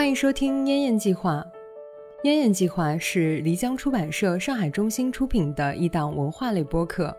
[0.00, 1.34] 欢迎收听《燕燕计划》。
[2.24, 7.14] 《燕燕计划》是漓江出版社上海中心出品的一档文化类播客。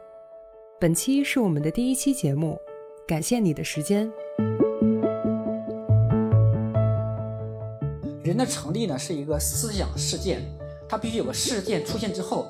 [0.79, 2.59] 本期是我们的第一期节目，
[3.07, 4.11] 感谢你的时间。
[8.23, 10.41] 人的成立呢是一个思想事件，
[10.89, 12.47] 它必须有个事件出现之后，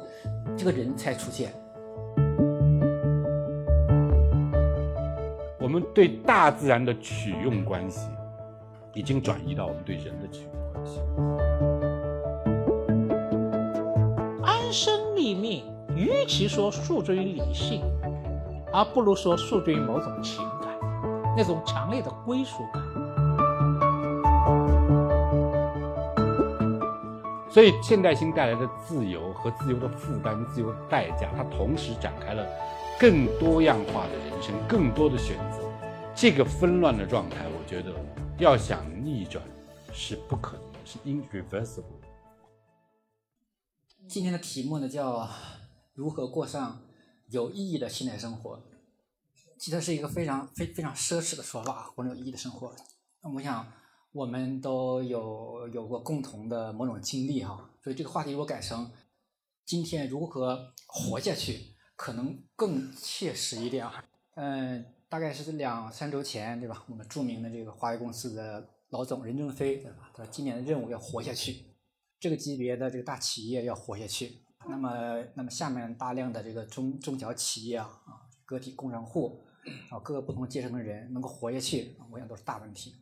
[0.56, 1.52] 这个人才出现。
[5.60, 8.08] 我们对大自然的取用关系。
[8.94, 11.00] 已经转移到我们对人的取用关系。
[14.44, 15.64] 安身立命，
[15.96, 17.82] 与其说诉诸于理性，
[18.74, 20.70] 而不如说诉诸于某种情感，
[21.38, 22.82] 那种强烈的归属感。
[27.50, 32.46] 所以，现代性带来的自由和自由的负担、自由的代价，它同时展开了
[32.98, 35.60] 更多样化的人生，更多的选择。
[36.16, 37.92] 这个纷乱的状态，我觉得。
[38.42, 39.46] 要想逆转
[39.94, 41.84] 是不可能的，是 irreversible。
[44.08, 45.30] 今天的题目呢叫
[45.94, 46.82] 如何过上
[47.30, 48.60] 有意义的现代生活。
[49.60, 52.76] 其实是一个非常非非常奢侈的说法，过上有意义的生活。
[53.22, 53.72] 那我想
[54.12, 58.92] 我们都有有过共同的某种经历哈，所以这个话题如果改成
[59.68, 64.04] 今天如何活下去，可能更切实一点啊。
[64.34, 64.96] 嗯。
[65.12, 66.86] 大概是两三周前，对吧？
[66.88, 70.10] 我们著名的这个华为公司的老总任正非，对吧？
[70.14, 71.66] 他说今年的任务要活下去，
[72.18, 74.42] 这个级别的这个大企业要活下去。
[74.70, 79.44] 那么，那么下面大量的这个中中小企业啊，啊，个体工商户
[79.90, 82.96] 啊，各个不同阶层的人能够活下去，我想都是大问题。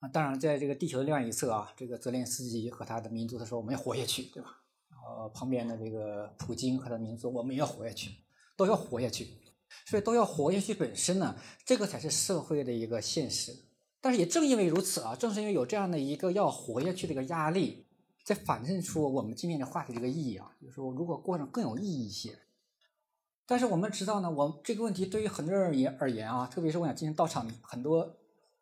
[0.00, 4.50] 啊，当然，在这个地球的另外一侧啊，这个泽连斯基和他的民族他说我们要活下去，对吧？
[4.90, 8.10] 呃，旁边的这个普京和他的民族我们也要活下去，
[8.58, 9.47] 都要活下去。
[9.86, 13.54] 所以都要活下去本身呢，这个才是社会的一个现实。
[14.00, 17.86] 但是也正因为如此啊，正是因为有这样的一个要活下去的一个压力，
[18.24, 22.38] 在反衬出我们今天的话题这个意义啊，就是说如果过上更有意义一些。
[23.46, 28.16] 但是我们知道呢，我这个问题对于很多人而言而言啊，特别是我想今天到场很多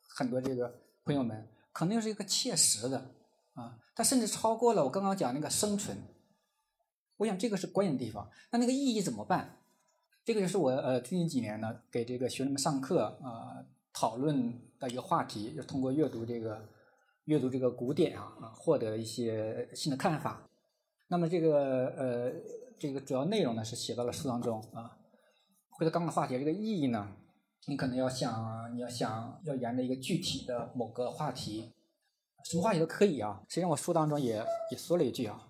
[0.07, 3.11] 很多这个朋友们，可能是一个切实的
[3.55, 5.99] 啊，它甚至超过了我刚刚讲那个生存。
[7.17, 8.31] 我想这个是关键的地方。
[8.51, 9.59] 那那个意义怎么办？
[10.27, 16.69] 这个就是我呃最近几年呢给这个学生们上课啊讨论的一个话题，就通过阅读这个
[17.27, 20.43] 阅读这个古典啊啊获得一些新的看法。
[21.07, 22.33] 那么这个呃
[22.77, 24.99] 这个主要内容呢是写到了书当中啊。
[25.71, 27.07] 回到刚刚的话题，这个意义呢，
[27.69, 31.73] 你可能要想你要想要沿着一个具体的某个话题，
[32.51, 33.45] 什么话题都可以啊。
[33.49, 35.47] 实际上我书当中也也说了一句啊。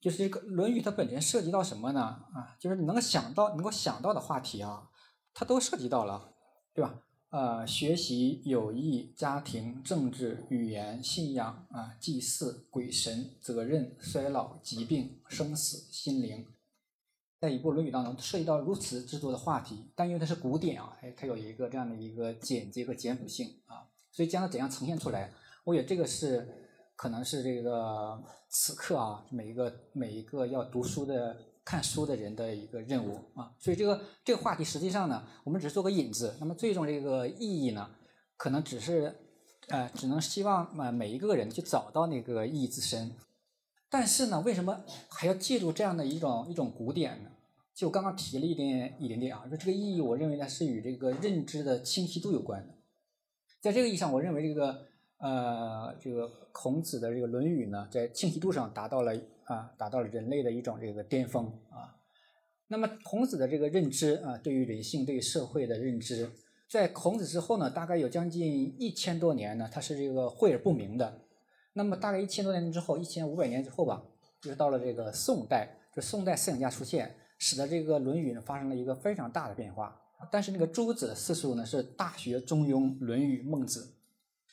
[0.00, 2.00] 就是这个《论语》，它本身涉及到什么呢？
[2.32, 4.88] 啊，就是你能想到、能够想到的话题啊，
[5.34, 6.34] 它都涉及到了，
[6.72, 7.00] 对吧？
[7.30, 16.46] 呃，学习、友谊、家庭、政治、语言、信仰啊、祭祀、鬼神、责任、衰老、疾病、生死、心灵，
[17.40, 25.32] 在一部《论语》当中涉及到如此之多的话题，但因为它是古典啊，哎，它有一个这样的一个简洁和简朴性啊，所以将它怎样呈现出来，
[25.64, 26.64] 我觉得这个是。
[26.98, 36.36] 可能是这个此刻啊，每一个每一个要读书的、看书的人的一个任务啊，所以这个这个话题实际上呢，我们只是做个引子。
[36.40, 37.88] 那么最终这个意义呢，
[38.36, 39.14] 可能只是
[39.68, 43.12] 呃，只能希望呃每一个人去找到那个意义自身。
[43.88, 47.30] 但是呢，为什么还要借助这样的一种一种古典呢？
[47.76, 52.74] 就刚刚提了一点一点点啊，说这个意义，我认为呢是与这个认知的清晰度有关的。
[53.60, 54.87] 在这个意义上，我认为这个。
[55.18, 59.12] 呃，这个孔子的这个《论语》呢，在清晰度上达到了
[59.44, 61.96] 啊，达到了人类的一种这个巅峰啊。
[62.68, 66.30] 那么孔子的这个认知啊，对于人性、对于社会的认知，
[66.68, 71.22] 在孔子之后呢，大概有将近一千多年呢，它是这个晦而不明的。
[71.72, 74.02] 那么大概一千多年之后，一千五百年之后吧，
[74.40, 80.00] 就是到了这个宋代，就宋代思想家出现，使得这个《论语》呢发生了一个非常大的变化。
[80.30, 83.94] 但是那个诸子的四书呢，是《大学》《中庸》《论语》《孟子》。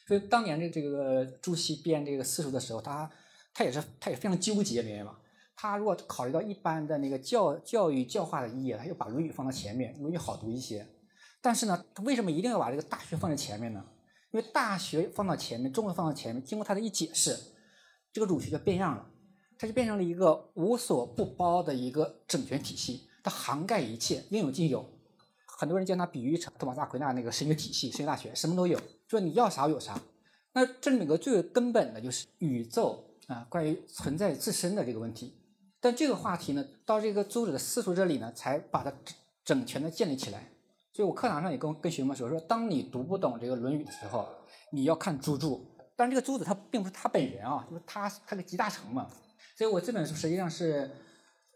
[0.07, 3.09] 所以当年的这个朱熹编这个四书的时候，他
[3.53, 5.17] 他也是他也非常纠结，明白吗？
[5.55, 10.85] 他如果考虑到一般的那个教教育教化的意义，他又把《论语》放到前面，《论语》好读一些。
[11.41, 13.84] 但是呢，他为什么一定要把这个《大学》放在前面呢？
[14.31, 17.37] 因为《大学》放到前面，《中文》放到前面，经过他的一解释，
[18.11, 19.08] 这个儒学就变样了，
[19.58, 24.85] 它就变成了一个无所不包的一个整全体系，它涵盖一切，应有尽有。
[25.46, 28.78] 很多人将它比喻成托马斯·奎纳那个神学体系，神学大学什么都有。
[29.07, 29.99] 说你要啥有啥，
[30.53, 35.41] 那这里面个最根本的就是宇宙啊，关于存在自身的这个问题。
[35.79, 38.91] 但这个话题呢，到这个朱子的四书这里呢，才把它
[39.43, 40.52] 整全的建立起来。
[40.91, 44.28] 所以我课堂上也跟跟学生们说，说当你读不懂这个《论语》的时候，
[44.72, 45.63] 你要看朱注，
[45.96, 49.08] 当然这个朱子他并不是他本人啊，就是他他个集大成嘛。
[49.58, 50.90] 所以我这本书实际上是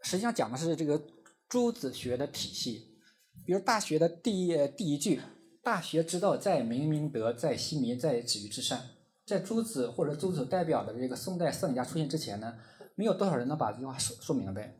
[0.02, 1.02] 实际上讲的是这个
[1.48, 2.98] 朱子学的体系。
[3.44, 5.20] 比如《大学》的第一第一句
[5.62, 8.80] ：“大学之道，在明明德，在亲民，在止于至善。”
[9.26, 12.56] 在朱子或者朱子代表的这个宋代思想家出现之前呢，
[12.96, 14.74] 没有多少人能把这句话说说明白。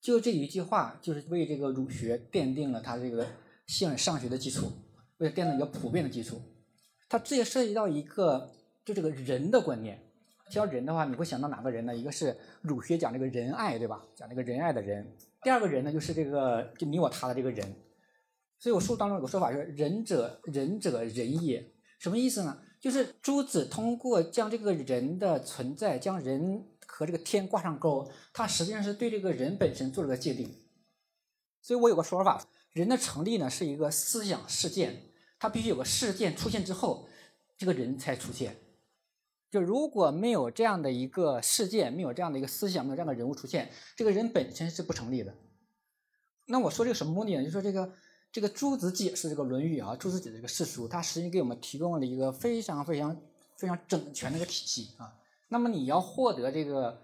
[0.00, 3.26] 就这一句话，就是为这个儒学奠定了他这个
[3.66, 4.72] 性上学的基础，
[5.18, 6.40] 为了奠定一个普遍的基础。
[7.10, 8.50] 它这也涉及到一个
[8.86, 10.00] 就这个人的观念。
[10.48, 11.94] 提到人的话，你会想到哪个人呢？
[11.94, 14.02] 一个是儒学讲这个仁爱，对吧？
[14.16, 15.06] 讲这个仁爱的人。
[15.42, 17.70] 第二个人呢，就是这个就你我他的这个人。
[18.58, 22.62] 所以我书当中有个说法，是仁者仁者仁也，什么意思呢？
[22.80, 30.54] 就是朱子通过将这个人的存在，将人和这个天挂上钩，他实际上是对这个人本身做了个界定。
[31.62, 35.08] 所以我有个说法，人的成立呢是一个思想事件，
[35.38, 37.08] 它必须有个事件出现之后，
[37.56, 38.56] 这个人才出现。
[39.50, 45.34] 就如果没有这样的一个事件，没有这样的一个思想，没有这样的人物出现，这个人本身是不成立的。
[46.46, 47.44] 那我说这个什么目的呢？
[47.44, 47.94] 就说这个。
[48.34, 53.16] 这个朱子解释这个《论语》啊，朱子解这个释书，它实际给我们提供了一个非常非常
[53.56, 55.14] 非常整全的一个体系啊。
[55.50, 57.00] 那么你要获得这个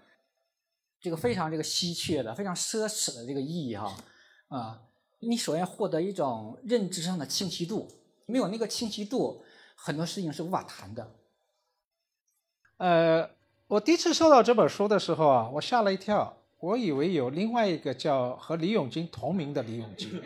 [0.99, 3.95] 这个非常这个稀缺的、非常奢侈的这个意义哈
[4.49, 4.81] 啊，
[5.19, 7.87] 你首先获得一种认知上的清晰度，
[8.25, 9.41] 没有那个清晰度，
[9.75, 11.11] 很多事情是无法谈的。
[12.75, 13.29] 呃，
[13.67, 20.21] 我第一次收到这本书的时候啊，我吓了一跳，我以为有另外一个叫和李永金同名的李永金。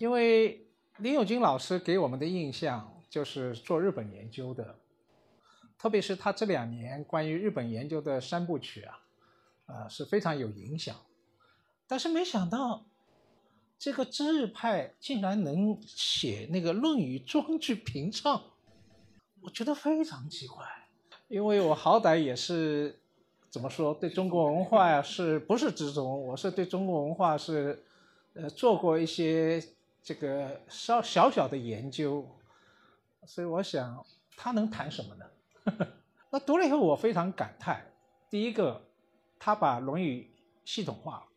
[0.00, 0.66] 因为
[0.96, 4.74] 林永金老师给我们的印象就是做日本研究的，
[5.76, 8.98] 特别是他这两年关于日本研究的三部曲啊，
[9.66, 10.96] 呃是非常有影响。
[11.86, 12.86] 但是没想到，
[13.78, 18.42] 这个知日派竟然能写那个《论语》庄句平唱，
[19.42, 20.64] 我觉得非常奇怪。
[21.28, 22.98] 因为我好歹也是
[23.50, 26.26] 怎么说，对中国文化是不是之中？
[26.28, 27.84] 我是对中国文化是
[28.32, 29.62] 呃做过一些。
[30.02, 32.26] 这个稍小小的研究，
[33.26, 34.04] 所以我想
[34.36, 35.86] 他能谈什么呢？
[36.30, 37.92] 那读了以后我非常感叹。
[38.30, 38.88] 第一个，
[39.38, 40.32] 他把《论语》
[40.64, 41.28] 系统化，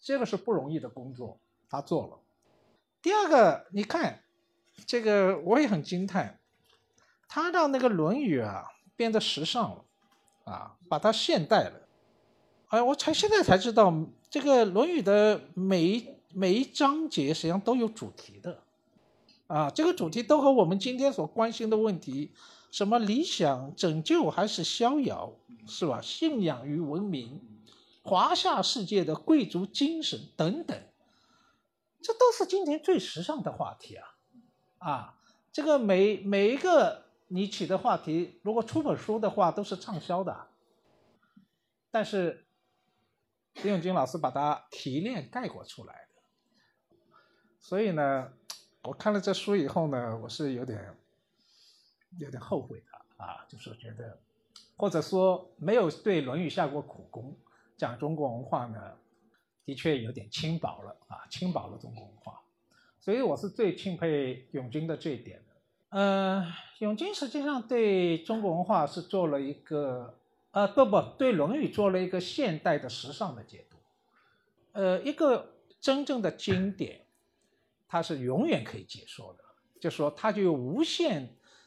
[0.00, 2.18] 这个是不容易的工作，他做了。
[3.02, 4.22] 第二个，你看
[4.86, 6.40] 这个我也很惊叹，
[7.28, 8.64] 他让那个《论语》啊
[8.96, 9.84] 变得时尚了，
[10.44, 11.88] 啊，把它现代了。
[12.68, 13.92] 哎，我才现在才知道
[14.30, 16.19] 这个《论语》的每一。
[16.32, 18.62] 每一章节实际上都有主题的，
[19.48, 22.32] 啊，这个主题都和我们今天所关心的问题，
[22.70, 25.32] 什么理想、拯救还是逍遥，
[25.66, 26.00] 是吧？
[26.00, 27.40] 信仰与文明，
[28.02, 30.80] 华夏世界的贵族精神等等，
[32.00, 34.06] 这都是今天最时尚的话题啊！
[34.78, 35.18] 啊，
[35.52, 40.46] 这个每每一个你起的话题，如果出本书的话，都是畅销的。
[41.90, 42.46] 但是
[43.62, 46.06] 李永金老师把它提炼概括出来。
[47.70, 48.28] 所以呢，
[48.82, 50.92] 我看了这书以后呢，我是有点
[52.18, 54.18] 有点后悔的啊，就是觉得，
[54.76, 57.32] 或者说没有对《论语》下过苦功，
[57.76, 58.96] 讲中国文化呢，
[59.64, 62.40] 的确有点轻薄了啊，轻薄了中国文化。
[62.98, 65.54] 所以我是最钦佩永军的这一点的。
[65.90, 70.18] 嗯，永军实际上对中国文化是做了一个，
[70.50, 73.76] 呃，不不对《论语》做了一个现代的时尚的解读。
[74.72, 77.02] 呃，一个真正的经典。
[77.92, 79.42] 它是永远可以解说的，
[79.80, 81.26] 就说它具有无限，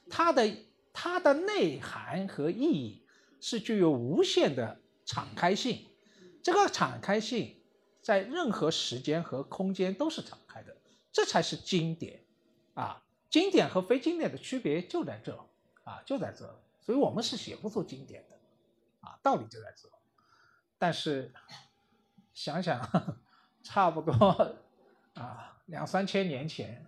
[0.10, 0.50] 它的
[0.94, 3.06] 它的内涵和意义
[3.42, 5.86] 是具有无限的敞开性，
[6.42, 7.62] 这个敞开性
[8.02, 10.78] 在任何时间和空间都是敞开的，
[11.12, 12.24] 这才是经典，
[12.74, 15.38] 啊，经典和非经典的区别就在这，
[15.84, 18.40] 啊，就在这，所以我们是写不出经典的，
[19.02, 19.90] 啊，道理就在这，
[20.78, 21.34] 但是
[22.34, 22.80] 想想，
[23.62, 24.56] 差不多，
[25.16, 25.50] 啊。
[25.66, 26.86] 两三千年前，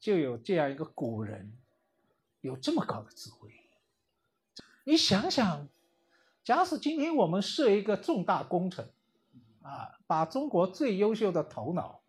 [0.00, 1.52] 就有这样一个古人，
[2.40, 3.52] 有这么高的智慧。
[4.84, 5.68] 你想想，
[6.42, 8.90] 假使今天我们设一个重大工程，
[9.62, 12.00] 啊，把中国最优秀的头脑，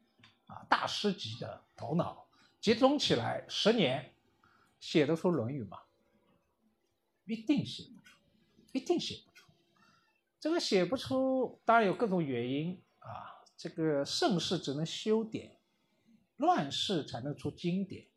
[0.47, 2.25] 啊，大师级的头脑
[2.61, 4.13] 集中起来，十年
[4.79, 5.79] 写得出《论语》吗？
[7.25, 8.17] 一定写不出，
[8.71, 9.51] 一定写不出。
[10.39, 13.38] 这个写不出，当然有各种原因啊。
[13.59, 15.57] 这个盛世只能修典，
[16.37, 18.07] 乱世才能出经典。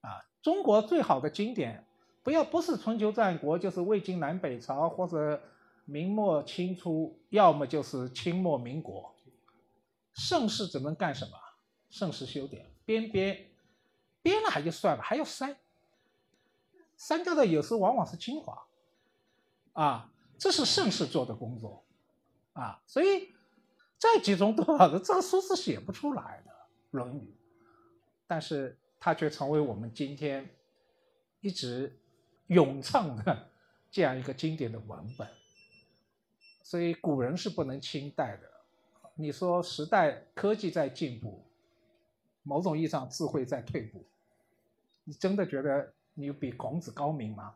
[0.00, 1.86] 啊，中国最好的经典，
[2.22, 5.42] 不要不是春秋战国，就是魏晋南北朝或者
[5.84, 9.14] 明末清初，要么就是清末民国。
[10.14, 11.32] 盛世只能干什么？
[11.90, 13.50] 盛世修典，编编
[14.22, 15.54] 编了还就算了，还要删。
[16.96, 18.66] 删掉的有时候往往是精华，
[19.74, 21.84] 啊，这是盛世做的工作，
[22.54, 23.34] 啊，所以
[24.14, 26.50] 再集中多少的这个书是写不出来的
[26.92, 27.20] 《论语》，
[28.26, 30.48] 但是它却成为我们今天
[31.40, 31.98] 一直
[32.46, 33.50] 咏唱的
[33.90, 35.28] 这样一个经典的文本。
[36.62, 38.50] 所以古人是不能轻代的。
[39.14, 41.44] 你说时代科技在进步，
[42.42, 44.04] 某种意义上智慧在退步，
[45.04, 47.54] 你真的觉得你比孔子高明吗？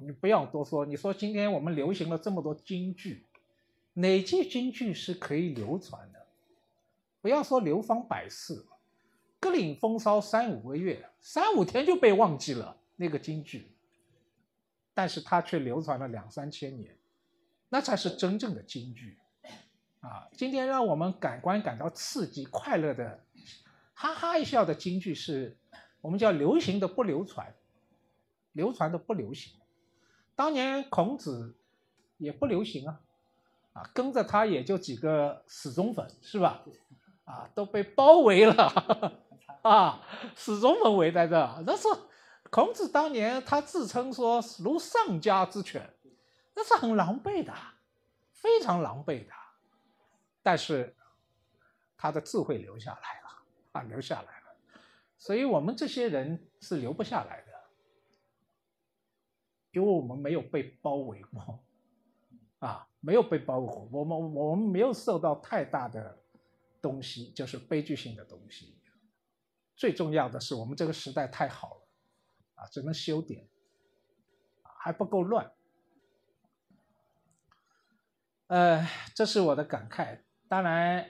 [0.00, 0.86] 你不要多说。
[0.86, 3.26] 你说今天我们流行了这么多京剧，
[3.98, 6.24] 哪句京剧是可以流传的？
[7.20, 8.64] 不要说流芳百世，
[9.40, 13.72] 各领风骚三五个月，三五天就被忘记了那个京剧，
[14.94, 16.96] 但是它却流传了两三千年。
[17.68, 19.18] 那才是真正的京剧，
[19.98, 20.28] 啊！
[20.32, 23.24] 今天让我们感官感到刺激、快乐的，
[23.94, 25.58] 哈哈一笑的京剧，是
[26.00, 27.52] 我们叫流行的不流传，
[28.52, 29.52] 流传的不流行。
[30.36, 31.56] 当年孔子
[32.16, 33.00] 也不流行啊，
[33.92, 36.62] 跟着他也就几个死忠粉，是吧？
[37.24, 39.22] 啊，都被包围了，
[39.62, 40.00] 啊，
[40.34, 41.62] 死忠粉围在这。
[41.66, 41.88] 那是
[42.50, 45.94] 孔子当年他自称说如上家之犬。
[46.60, 47.54] 那是很狼狈的，
[48.32, 49.32] 非常狼狈的，
[50.42, 50.96] 但是
[51.96, 53.28] 他的智慧留下来了
[53.70, 54.56] 啊，留下来了，
[55.16, 57.52] 所以我们这些人是留不下来的，
[59.70, 61.60] 因为我们没有被包围过，
[62.58, 66.18] 啊，没有被包裹，我们我们没有受到太大的
[66.82, 68.76] 东西，就是悲剧性的东西。
[69.76, 71.88] 最重要的是，我们这个时代太好了，
[72.56, 73.46] 啊，只能修点，
[74.62, 75.52] 还不够乱。
[78.48, 80.18] 呃，这是我的感慨。
[80.48, 81.08] 当然，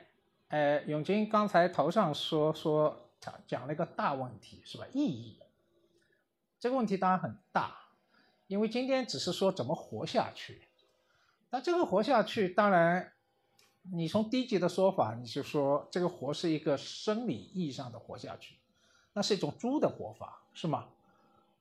[0.49, 4.87] 呃，永军刚才头上说说讲讲了一个大问题，是吧？
[4.92, 5.40] 意义，
[6.61, 7.75] 这个问题当然很大，
[8.47, 10.67] 因为今天只是说怎么活下去。
[11.50, 13.12] 那这个活下去，当然，
[13.93, 18.57] 你从低级的说法，你就说这个活是一个生理意义上的活下去，
[19.12, 20.88] 那是一种猪的活法，是吗？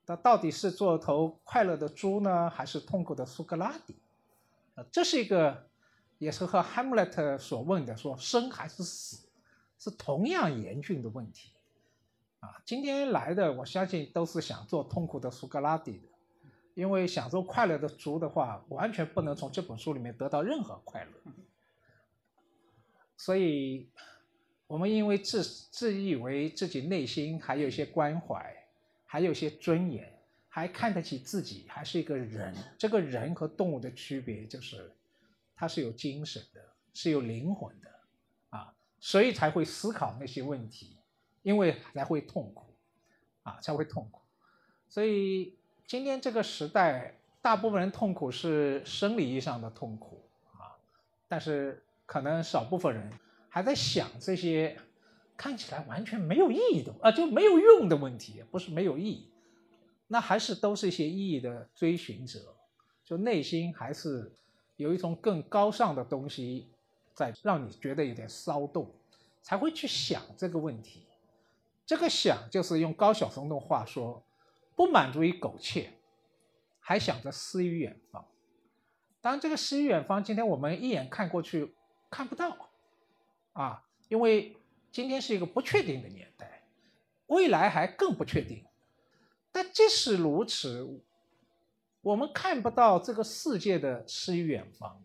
[0.06, 3.96] 那到底是做头快乐的猪呢，还是痛苦的苏格拉底？
[4.74, 5.66] 呃，这是一个。
[6.18, 9.28] 也是和 Hamlet 所问的说生还是死，
[9.78, 11.52] 是同样严峻的问题，
[12.40, 16.08] 啊，今天来的我相信都是想做痛苦的苏格拉底的，
[16.78, 21.32] 因为享受快乐的猪的话，完全不能从这本书里面得到任何快乐，
[23.16, 23.90] 所以，
[24.68, 28.54] 我们因为自自以为自己内心还有一些关怀，
[29.04, 30.08] 还有一些尊严，
[30.48, 34.94] 还看得起自己，还是一个人，这个人和动物的区别就是。
[35.60, 37.90] 它是有精神的，是有灵魂的，
[38.50, 40.96] 啊，所以才会思考那些问题，
[41.42, 42.72] 因为才会痛苦，
[43.42, 44.20] 啊，才会痛苦。
[44.88, 45.57] 所以
[45.88, 50.20] 今天这个时代，大部分人痛苦是生理意义上的痛苦，
[50.52, 50.76] 啊，
[51.26, 53.10] 但是可能少部分人
[53.48, 54.76] 还在想这些
[55.34, 59.30] 看起来完全没有意义的啊，就没有用的问题，不是没有意义，
[60.08, 62.38] 那还是都是一些意义的追寻者，
[63.02, 64.30] 就内心还是。
[64.76, 66.68] 有一种更高尚的东西
[67.12, 68.88] 在让你觉得有点骚动，
[69.42, 71.02] 才会去想这个问题。
[71.84, 74.22] 这个想就是用高晓松的话说，
[74.78, 75.90] 不满足于苟且，
[76.78, 78.24] 还想着诗与远方。
[79.20, 81.74] 当然，这个诗与远方，今天我们一眼看过去
[82.08, 82.70] 看不到
[83.54, 84.56] 啊，因为
[84.92, 86.62] 今天是一个不确定的年代，
[87.26, 88.64] 未来还更不确定。
[89.50, 91.02] 但即使如此。
[92.00, 95.02] 我们看不到这个世界的诗与远方，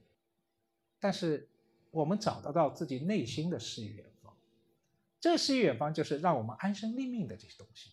[0.99, 1.49] 但是
[1.89, 4.31] 我们找得到自己内心的诗与远方。
[5.19, 7.89] 这诗与远方就是让我们安身立命的这些东西。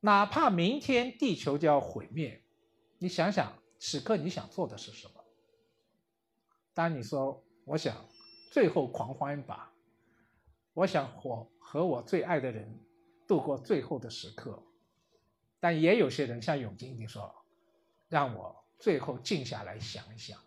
[0.00, 2.42] 哪怕明天地球就要毁灭，
[2.98, 5.24] 你想想，此刻你想做的是什么？
[6.74, 8.08] 当你说我想
[8.50, 9.72] 最后狂欢一把，
[10.74, 12.78] 我想我和我最爱的人
[13.26, 14.62] 度过最后的时刻，
[15.58, 17.34] 但也有些人像永金你说。
[18.08, 20.40] 让我最后静下来想一想，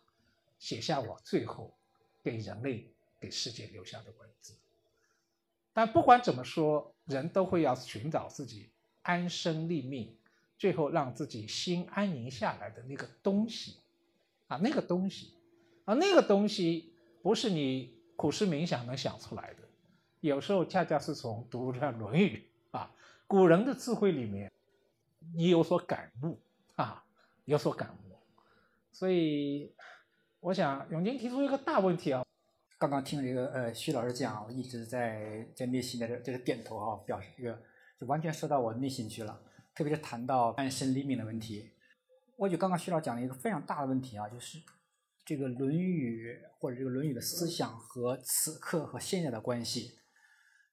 [0.60, 1.78] 写下我最后
[2.24, 2.90] 给人类、
[3.20, 4.58] 给世界留下的文字。
[5.74, 10.16] 但不管怎么说，人都会要寻找自己安身立命，
[10.58, 13.78] 最后让自己心安宁下来的那个东西
[14.48, 15.34] 啊，那个东西
[15.86, 19.64] 啊，那个东西不是你苦思冥想能想出来的，
[20.22, 22.92] 有时候恰恰是从读了《论语》啊，
[23.28, 24.52] 古人的智慧里面，
[25.34, 26.40] 你有所感悟
[26.76, 27.04] 啊。
[27.46, 28.14] 有所感悟，
[28.92, 29.74] 所以
[30.40, 32.24] 我想永金提出一个大问题啊。
[32.78, 37.60] 刚刚听这个呃徐老师讲，我一直在在内心的这个点头啊，表示这个
[38.00, 39.42] 就完全说到我内心去了。
[39.76, 41.72] 特别是谈到安身立命的问题。
[42.38, 44.58] 我觉得刚刚徐老讲了一个非常大的问题啊，就是
[45.26, 50.00] 这个《论语》或者这个《论语》的思想和此刻和现在的关系。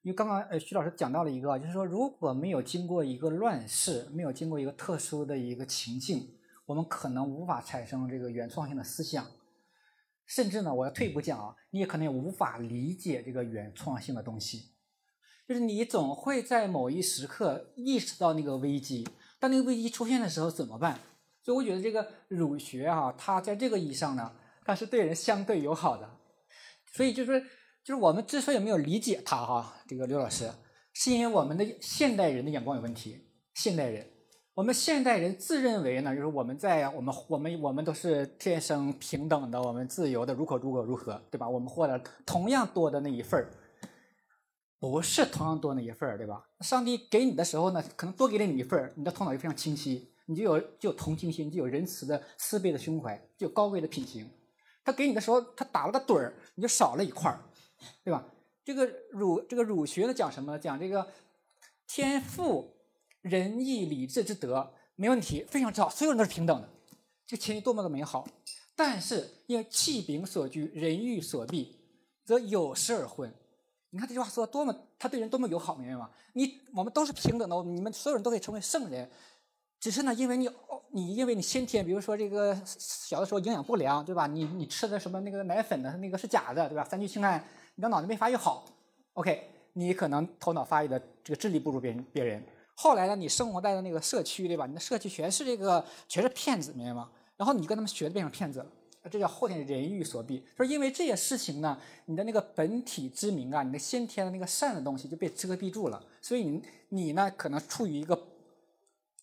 [0.02, 9.26] 因为刚刚呃徐老师讲到了一个，就是说如果没有经过一个乱世，没有经过一个特殊的一个情境，我们可能无法产生这个原创性的思想，
[10.24, 14.75] 甚至呢，我要退一步讲啊，你也可能也无法理解这个原创性的东西。
[15.46, 19.06] 就是你总会在某一时刻意识到那个危机，
[19.38, 20.98] 当那个危机出现的时候怎么办？
[21.42, 24.32] 所以我觉得这个儒学啊，它在这个意义上呢，
[24.64, 26.10] 它是对人相对友好的。
[26.92, 27.40] 所以就是
[27.84, 30.50] 就是我们之所以没有理解它哈，这个刘老师，
[30.92, 33.22] 是因为我们的现代人的眼光有问题。
[33.54, 34.04] 现代人，
[34.54, 41.48] 我们现代人自认为呢，就是我们在我们我们我们都是天生平等的，我们自由的，如何如何如何，对吧？
[41.48, 43.52] 我们获得同样多的那一份儿。
[44.78, 46.46] 不是同样多那一份儿，对吧？
[46.60, 54.28] 上帝给你的时候呢，可能多给了你一份儿，你的头脑就非常清晰，你就有就有同情心，就有仁慈的慈悲的胸怀，就有高贵的品行。
[54.84, 57.40] 他给你的时候，他打了个盹儿，你就少了一块儿，
[58.04, 58.24] 对吧？
[58.64, 60.58] 这个儒这个儒学呢讲什么？
[60.58, 61.06] 讲这个
[61.86, 62.76] 天赋、
[63.22, 66.68] 仁义、礼智之德没问题，非常之好，所有人都是平等的，
[67.26, 68.28] 这前提多么的美好。
[68.76, 71.76] 但是因为气柄所居，人欲所避，
[72.24, 73.32] 则有失而昏。
[73.96, 76.10] 你看这句话说的多么，他对人多么友好，明白吗？
[76.34, 79.08] 你我们都是平等的，你们所有人都可以成为圣人，
[79.80, 80.50] 只是呢，因为你，
[80.92, 84.26] 你因为你先天，比如说这个小的时候营养不良，对吧？
[84.26, 86.84] 你你吃的什么那个奶粉的那个是假的，对吧？
[86.84, 87.42] 三聚氰胺，
[87.76, 88.66] 你的脑子没发育好
[89.14, 92.44] ，OK，你可能头脑发育的这个智力不如别人别人。
[92.74, 94.66] 后来呢，你生活在的那个社区，对吧？
[94.66, 97.08] 你的社区全是这个全是骗子，明白吗？
[97.38, 98.66] 然后你跟他们学的变成骗子了。
[99.10, 108.20] 这叫后天人欲所逼，说因为这些事情呢，你的那个本体之名啊，你的先天的那个善的东西就被遮蔽住了，所以你你呢可能处于一个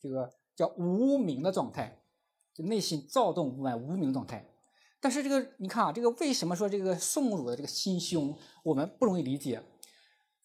[0.01, 1.99] 这个叫无名的状态，
[2.53, 4.45] 就内心躁动不安、无名状态。
[4.99, 9.61] 但是这个你看啊，这个为什么说这个宋儒的这个心胸我们不容易理解？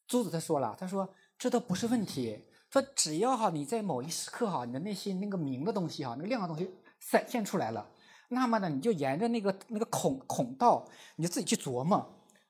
[0.08, 2.40] 朱子他说了，他说这都不是问题，
[2.72, 7.88] 说只要哈你在某一时刻哈，你的内心那个明的东西哈，那个亮的东西闪现出来了。
[8.28, 10.86] 那么呢，你就沿着那个那个孔孔道，
[11.16, 11.96] 你就自己去琢磨，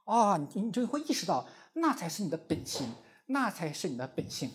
[0.04, 2.92] 啊，你你就会意识到，那才是你的本心，
[3.26, 4.50] 那才是你的本性，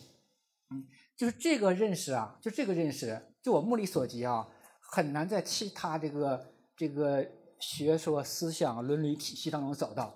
[0.70, 4.48] 嗯，就是这个认识啊，就这个认识，就我目力所及啊，
[4.82, 7.26] 很难在其他这个这个
[7.60, 10.14] 学说思想伦理体系当中找到。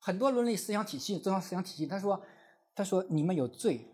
[0.00, 2.22] 很多伦理思想体系、宗教思想体系，他说，
[2.74, 3.84] 他说你们有罪，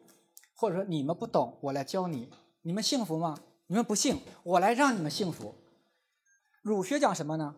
[0.55, 2.31] 或者说你们不懂，我来教你，
[2.62, 3.37] 你们幸福吗？
[3.67, 5.55] 你们不幸，我来让你们幸福。
[6.64, 7.55] 儒学讲什么呢？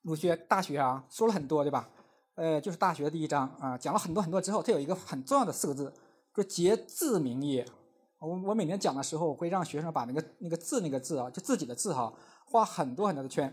[0.00, 1.90] 儒学《大学》啊，说了很多，对吧？
[2.36, 5.92] 呃，就是《大学》第一章啊，讲了很多很多之后，它有一个很重要的四个字，
[6.34, 7.66] 说“节字明也”。
[8.18, 12.10] 我我每年讲的时候，我会让学生把那个那个字那个字啊，就自己的字哈，
[12.46, 13.52] 画很多很多的圈。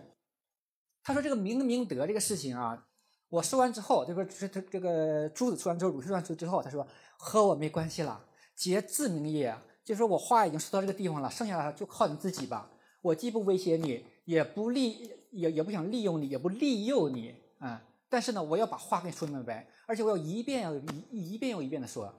[1.03, 2.87] 他说这个明明德这个事情啊，
[3.27, 6.87] 我说完之后，这个这这这个朱子说完之后，儒说完之后，他说
[7.17, 14.12] 和我没关系了，“节字明也”，就是说我话已经说到这个地方了，剩下的就靠你自己吧，我既不威胁你。
[14.25, 17.83] 也不利，也也不想利用你，也不利诱你啊！
[18.07, 20.77] 但是呢，我要把话给你说明白，而且我要一遍又
[21.11, 22.13] 一一遍又一遍的说。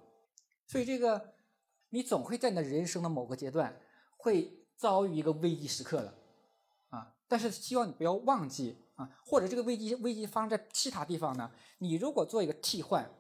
[0.66, 1.34] 所以这个，
[1.90, 3.74] 你总会在你的人生的某个阶段
[4.18, 6.14] 会遭遇一个危机时刻的
[6.90, 7.14] 啊！
[7.26, 11.50] 但是希望你不要忘记啊，或者这个危机危机发生在其他地方呢？
[11.78, 13.10] 你如果做一个替换，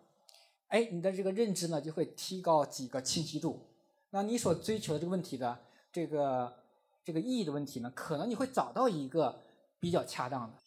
[0.68, 3.66] 哎，你的这个认知呢就会提高几个清晰度。
[4.10, 5.58] 那你所追求的这个问题的
[5.90, 6.63] 这个。
[7.04, 9.38] 这个意义的问题呢，可能你会找到一个
[9.78, 10.58] 比较恰当的，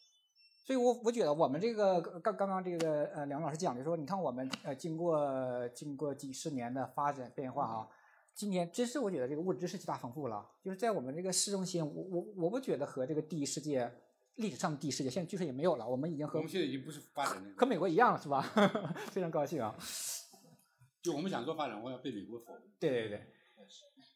[0.65, 7.88] 所以我我觉得我们这个刚刚刚这个呃梁老师讲的说，你看我们呃经过经过几十年的发展变化啊，
[8.36, 13.91] 今天真是我觉得这个物质知识极大丰富了，就是在我们这个市中心，我我我不觉得和这个第一世界
[14.36, 18.41] 历史上的第一世界现在据说也没有了，我们已经和我们现在已经不是发展和美国一样了，是吧？
[19.10, 19.76] 非常高兴啊！
[21.02, 22.54] 就我们想做发展，我要被美国否。
[22.80, 23.34] 对对对。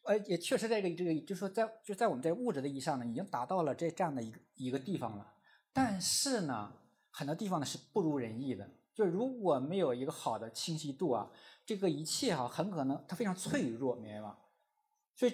[0.04, 5.34] 呃，也确实，这个这个，就是说，在就在我们在物质的意义上呢，已经达到了这这样的一个一个地方了。
[5.72, 6.72] 但是呢，
[7.10, 8.68] 很多地方呢是不如人意的。
[8.94, 11.30] 就如果没有一个好的清晰度啊，
[11.64, 14.38] 这个一切哈，很可能它非常脆弱，明白吗？
[15.14, 15.32] 所以，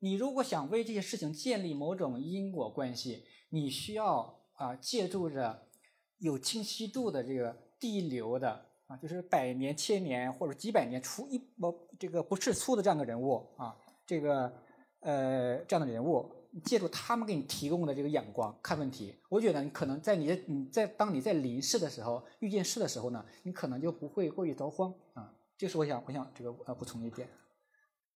[0.00, 5.68] 你如果想为这些事情建立某种因果关系，你需要啊，借助着
[6.18, 8.66] 有清晰度的这个地流的。
[8.90, 13.76] 啊，就是百年、千年或者几百年出一不这个不是粗的这样的人物啊，
[14.10, 14.52] 这个
[15.02, 16.28] 呃这样的人物，
[16.64, 25.30] 借助他们给你提供的这个眼光看问题，我觉得你可能在你的你在当你在临事的时候遇见事的时候呢，你可能就不会过于着慌啊。
[25.56, 27.28] 这是我想我想这个呃补充一点。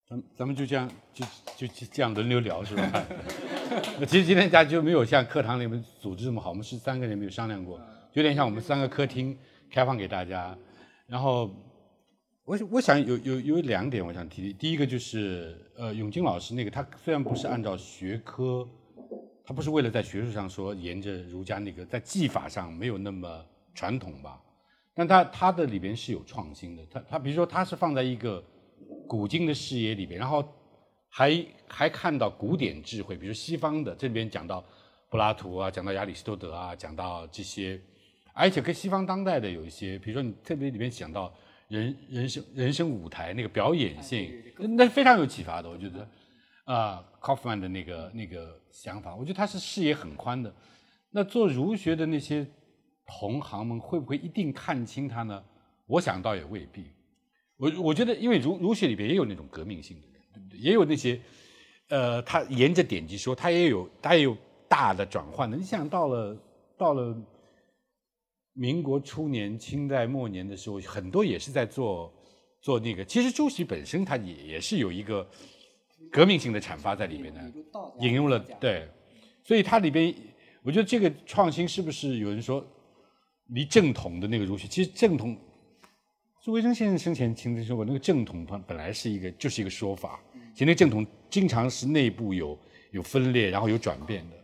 [0.08, 1.24] 咱咱们就这样就
[1.56, 3.06] 就就这样轮流聊是吧？
[4.08, 7.80] 其实今天大家就没有像课堂里面组织这么好，我们是三个人没有商量过，
[8.14, 9.38] 有点像我们三个客厅
[9.70, 10.58] 开放给大家。
[11.06, 11.48] 然后
[12.44, 18.68] 我我想有有有两点我想提，第一个就是呃永金老师那个他虽然不是按照学科，
[19.44, 24.40] 他不是为了在学术上说沿着儒家那个在技法上没有那么传统吧，
[24.94, 28.42] 但他他的里边是有创新的，他他比如说他是放在一个。
[29.06, 30.42] 古今的视野里边，然后
[31.08, 34.64] 还还看到古典智慧，比如西方的这边讲到
[35.10, 37.80] 柏拉图啊，讲到亚里士多德啊，讲到这些，
[38.32, 41.32] 而且跟西方当代的有一些，比如说你特别里面讲到
[41.68, 44.32] 人人生人生舞台那个表演性，
[44.76, 45.68] 那非常有启发的。
[45.68, 46.08] 我觉得
[46.64, 50.54] 啊，Kaufman 的那个那个想法，我觉得他是视野很宽的。
[51.10, 52.46] 那做儒学的那些
[53.06, 55.42] 同行们会不会一定看清他呢？
[55.86, 56.90] 我想倒也未必。
[57.56, 60.58] 我我觉得，因为儒儒学里边也有那种革命性的人，对不对？
[60.58, 61.20] 也有那些，
[61.88, 64.36] 呃，他沿着典籍说，他也有他也有
[64.68, 65.56] 大的转换的。
[65.56, 66.36] 你想到了
[66.76, 67.16] 到了
[68.54, 72.12] 民国初年、清代末年的时候，很多也是在做
[72.60, 73.04] 做那个。
[73.04, 75.28] 其实朱熹本身他也也是有一个
[76.10, 77.40] 革命性的阐发在里面的，
[78.00, 78.88] 引用了对，
[79.42, 80.14] 所以它里边，
[80.62, 82.64] 我觉得这个创新是不是有人说
[83.48, 84.66] 离正统的那个儒学？
[84.66, 85.36] 其实正统。
[86.42, 90.20] 朱维生先生生前曾经说过，那个正统本本来是一个就是一个说法，
[90.52, 92.58] 其实那个正统经常是内部有
[92.90, 94.36] 有分裂，然后有转变的。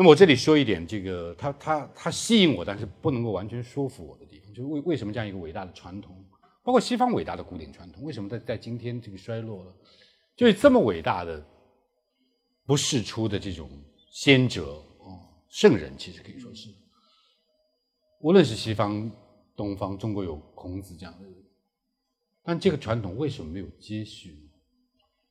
[0.00, 6.24] 那么我这里说一点，这个他他他吸引我，但是不能够完全说服我的地方，就是为为什么这样一个伟大的传统，
[6.64, 9.76] 包括西方伟大的古典传统，为什么在在今天这个衰落了？
[10.34, 11.46] 就是这么伟大的
[12.64, 13.68] 不世出的这种
[14.10, 16.70] 先哲哦，圣人，其实可以说是，
[18.22, 19.12] 无论是西方。
[19.54, 21.34] 东方中国有孔子这样的人，
[22.42, 24.48] 但这个传统为什么没有接续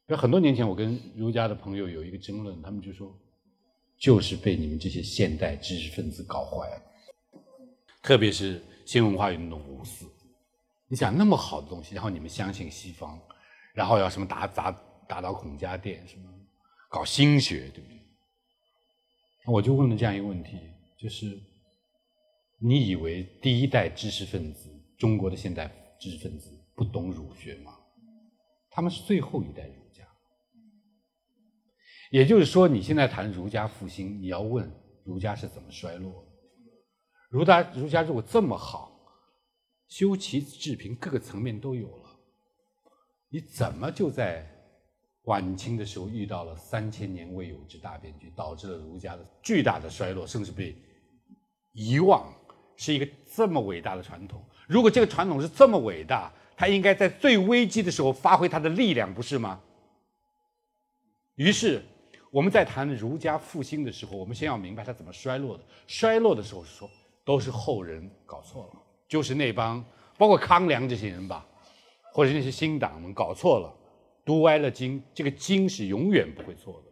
[0.07, 0.15] 呢？
[0.15, 3.19] 很多年前我跟儒家的朋友有一个争论，他们就说，
[3.99, 6.81] 就是被你们这些现代知识分子搞坏了，
[8.01, 10.05] 特别是新文化运动五四。
[10.87, 13.19] 你想那么好的东西，然后你们相信西方，
[13.73, 14.71] 然后要什么打砸
[15.07, 16.23] 打倒孔家店，什么
[16.89, 17.99] 搞新学，对不对？
[19.45, 20.57] 我就问了这样一个问题，
[20.97, 21.39] 就是。
[22.61, 27.73] 你以为第一代知识分子，中国的现代知识分子不懂儒学吗？
[28.69, 29.78] 他们是最后一代人。
[32.09, 34.69] 也就是说，你现在谈儒家复兴，你要问
[35.03, 36.25] 儒家是怎么衰落？
[37.29, 38.99] 儒家儒家如果这么好，
[39.87, 42.19] 修齐治平各个层面都有了，
[43.29, 44.49] 你怎么就在
[45.23, 50.75] 晚清的时候遇到了三千年未有之大变局，导致了儒家的巨大的衰落，甚至被
[51.73, 52.33] 遗忘？
[52.81, 59.61] 是一个这么伟大的传统，如果这个传统是这么伟大，它应该在最危机的时候发挥它的力量，不是吗？
[61.35, 61.83] 于是
[62.31, 65.63] 我们在谈儒家复兴的时候，我们先要明白它怎么衰落的。
[65.87, 66.89] 衰落的时候是说，
[67.23, 69.83] 都是后人搞错了，就是那帮
[70.17, 71.47] 包括康梁这些人吧，
[72.13, 73.75] 或者那些新党们搞错了，
[74.23, 75.01] 读歪了经。
[75.13, 76.91] 这个经是永远不会错的，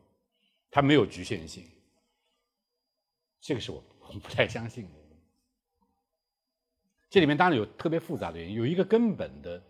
[0.71, 1.63] 它没有局限性。
[3.39, 3.83] 这个是我
[4.23, 4.89] 不太相信的。
[7.09, 9.61] 这里面当然有特别复杂的原因，有一个根本的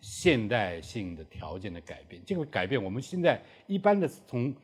[0.00, 2.22] 现代性的条件的改变。
[2.24, 4.54] 这个改变，我们现在一般的从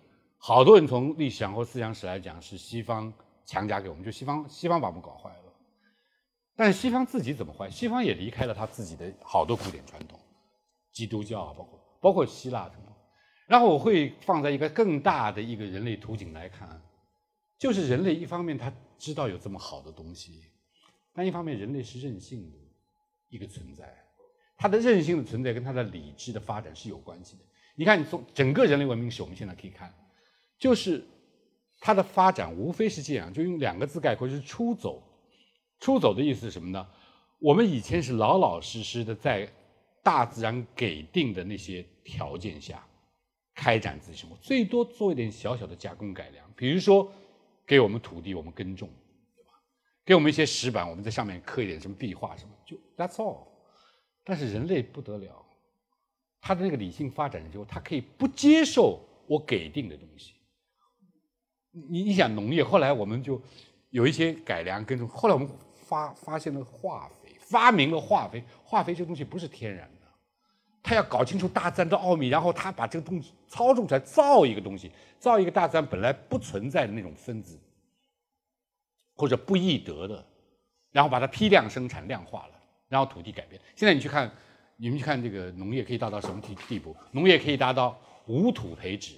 [0.46, 3.11] 好多人从历史上或思想史来讲，是西方
[3.46, 5.52] 强加给我们，就西方西方把我们搞坏了。
[6.54, 7.70] 但是西方自己怎么坏？
[7.70, 10.20] 西方也离开了他自己的好多古典传统，
[10.92, 12.94] 基督教啊，包括包括希腊什么。
[13.46, 16.78] 然后我会放在一个更大的一个人类图景来看，
[17.59, 20.42] 就是人类一方面他知道有这么好的东西。
[21.14, 22.59] 但一方面，人类是任性的
[23.30, 23.90] 一个存在，
[24.59, 27.44] 他的任性的存在跟他的理智的发展是有关系的。
[27.76, 29.90] 你看，从整个人类文明史，我们现在可以看，
[30.58, 31.04] 就是
[31.80, 35.02] 它的发展无非是这样，就用两个字概括，就是出走。
[35.80, 36.86] 出走的意思是什么呢？
[37.38, 39.46] 我们以前是老老实实的在
[40.02, 42.82] 大自然给定的那些条件下
[43.54, 47.12] 开展自己生活，最多做一点小小的加工改良，比如说
[47.66, 48.88] 给我们土地，我们耕种。
[49.36, 49.50] 对吧
[50.06, 53.48] 给我们一些石板，我们在上面刻一点什么壁画什么，就 That's all。
[54.22, 55.44] 但是人类不得了，
[56.40, 60.33] 他的那个理性发展之后，他可以不接受我给定的东西。
[61.88, 63.40] 你你想农业，后来我们就
[63.90, 70.06] 有一些改良跟后来我们发发现了化肥，发明了化肥，化肥这东西不是天然的，
[70.82, 77.58] 他要搞清楚大自然的奥秘，然后他把这个东西操纵出来，造一个东西，造一个大自然本来不存在的那种分子。
[79.16, 80.26] 或者不易得的，
[80.90, 82.54] 然后把它批量生产、量化了，
[82.88, 83.62] 然后土地改变。
[83.76, 84.28] 现在你去看，
[84.76, 86.96] 你们去看这个农业可以达到什么地地步？
[87.12, 89.14] 农业可以达到无土培植。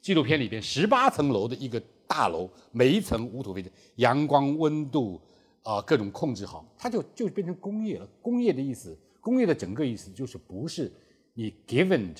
[0.00, 5.20] 纪录片里边，十八层楼的一个大楼，每一层无土培植，阳光、温度
[5.62, 8.06] 啊、各种控制好，它就就变成工业了。
[8.20, 10.92] 工业的意思，工业的整个意思就是不是
[11.32, 12.14] 你 given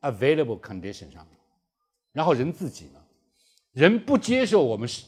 [0.00, 1.26] available condition 上，
[2.12, 3.00] 然后人自己呢，
[3.72, 5.06] 人不接受我们是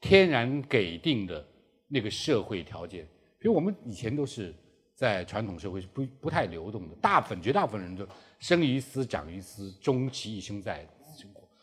[0.00, 1.46] 天然给定的
[1.88, 3.04] 那个社会条件，
[3.38, 4.54] 比如我们以前都是
[4.94, 8.06] 在传统社会是不不太流动的，大部分绝大部分人都
[8.40, 10.84] 生于斯长于斯，终其一生在，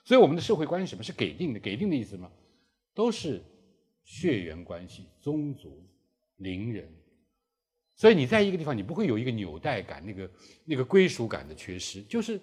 [0.05, 1.59] 所以我们的社会关系什么是给定的？
[1.59, 2.31] 给定的意思吗？
[2.93, 3.43] 都是
[4.03, 5.83] 血缘关系、宗族、
[6.37, 6.87] 邻人。
[7.95, 10.31] 所以你在一个地方，你不会有一个纽带感、那个
[10.63, 12.03] 那个归属感的缺失。
[12.03, 12.39] 就是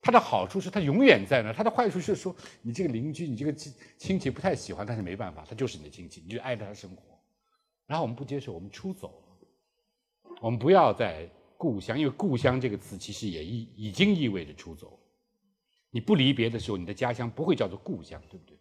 [0.00, 7.02] 它的好处是它永远在那儿，它的坏处是说你这个邻居、你这个亲亲戚不太喜欢，但是没办法，他就是你的亲戚，你就挨着他生活。
[7.86, 10.36] 然后我们不接受，我们出走了。
[10.40, 14.98] 我们不要在故乡，因为故乡这个词其实也意已经意味着出走。
[15.96, 18.54] 你不离别的时候，你的家乡不会叫做故乡，对不对？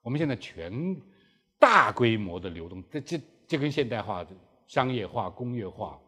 [0.00, 0.96] 我们现在全
[1.58, 4.30] 大规模的流动，这这这跟现代化的
[4.68, 6.00] 商业化、工业化、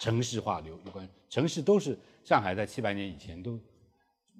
[0.00, 1.06] 城市化有有关。
[1.28, 3.60] 城市都是上海在七百年以前都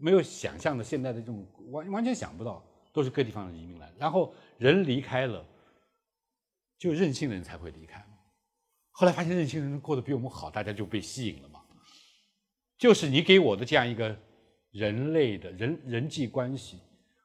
[0.00, 3.92] 没有想象的，现在的这种完完全想不到，都是各地方的移民来。
[3.98, 5.44] 然后人离开了，
[6.78, 8.02] 就任性的人才会离开。
[8.92, 11.60] 后来发现任性人过得比我们好，大家就被吸引了嘛。
[12.78, 14.18] 就是你给我的这样一个
[14.72, 16.80] 人类的人人际关系，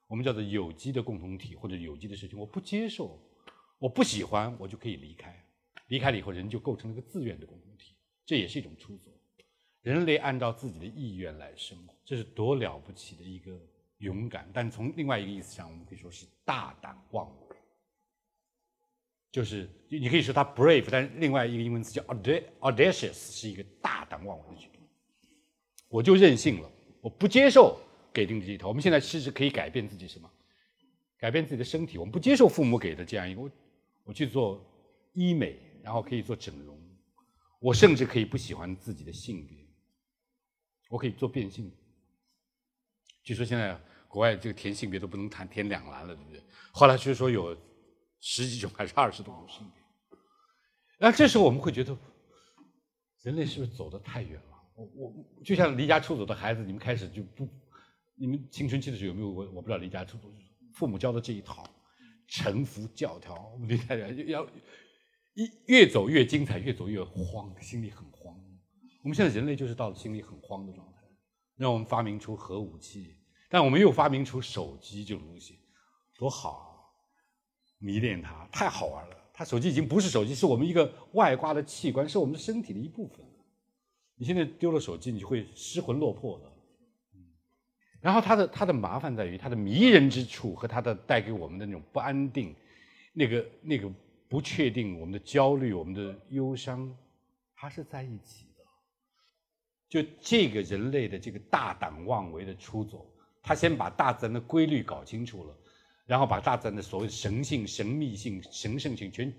[0.08, 3.20] 我们叫做有机的共同体或者有机的事情，我不接受，
[3.80, 5.36] 我不喜欢，我就可以离开。
[5.88, 9.10] 离开了以后，人就构成了一个自愿的共同体，这也是一种出走。
[9.82, 13.58] 人类按照自己的意愿来生活，这是多了不起的一个
[14.00, 14.50] 勇敢。
[14.54, 17.56] 但从另外一个意思上，我们可以说是大胆妄为。
[19.32, 24.82] 就是你可以说他 brave，但是另外一个英文词叫 audacious，是一个大胆妄为的举动。
[25.88, 26.70] 我就任性了，
[27.02, 27.80] 我不接受
[28.14, 28.68] 给定的这一套。
[28.68, 30.30] 我们现在其实可以改变自己什么？
[31.18, 31.98] 改变自己的身体。
[31.98, 33.52] 我们不接受父母给的这样一个，我
[34.04, 34.64] 我去做
[35.14, 36.80] 医美，然后可以做整容，
[37.60, 39.58] 我甚至可以不喜欢自己的性别，
[40.90, 41.72] 我可以做变性。
[43.24, 43.76] 据说现在
[44.08, 46.42] 国外这个填性别都不能谈填两栏了，对不对？
[46.72, 47.58] 后来据说有
[48.20, 50.20] 十几种还是二十多种性别。
[51.00, 51.98] 那这时候我们会觉得，
[53.24, 54.57] 人类是不是走得太远了？
[54.78, 57.50] 我我就像离家出走的孩子，你们开始就不，
[58.16, 60.32] 你们青春期的时候有没有我我不知道离家出走，
[60.74, 61.68] 父母教的这一套，
[62.28, 64.46] 臣服教条，离开要
[65.34, 68.40] 一越走越精彩，越走越慌，心里很慌。
[69.04, 71.00] 我们现在人类就是到了心里很慌的状态，
[71.56, 73.16] 让我们发明出核武器，
[73.50, 75.60] 但我们又发明出手机这种东西，
[76.18, 76.70] 多好啊！
[77.80, 79.16] 迷恋它，太好玩了。
[79.34, 83.24] 它手机已经不是手机，是我们一个外挂的器官，是我们的身体的一部分。
[84.18, 86.52] 你现在丢了手机，你就会失魂落魄的。
[88.02, 92.56] 然后它的它的麻烦在于它的迷人之处和它的带给我们的那种不安定，
[93.14, 93.92] 那个那个
[94.28, 96.96] 不确定，我们的焦虑，我们的忧伤，
[97.56, 98.64] 它是在一起的。
[99.90, 103.06] 就这个人类的这个大胆妄为的出走，
[103.42, 105.58] 他先把大自然的规律搞清楚了，
[106.06, 109.34] 然后把大自然的所谓神性、神秘性、神圣性全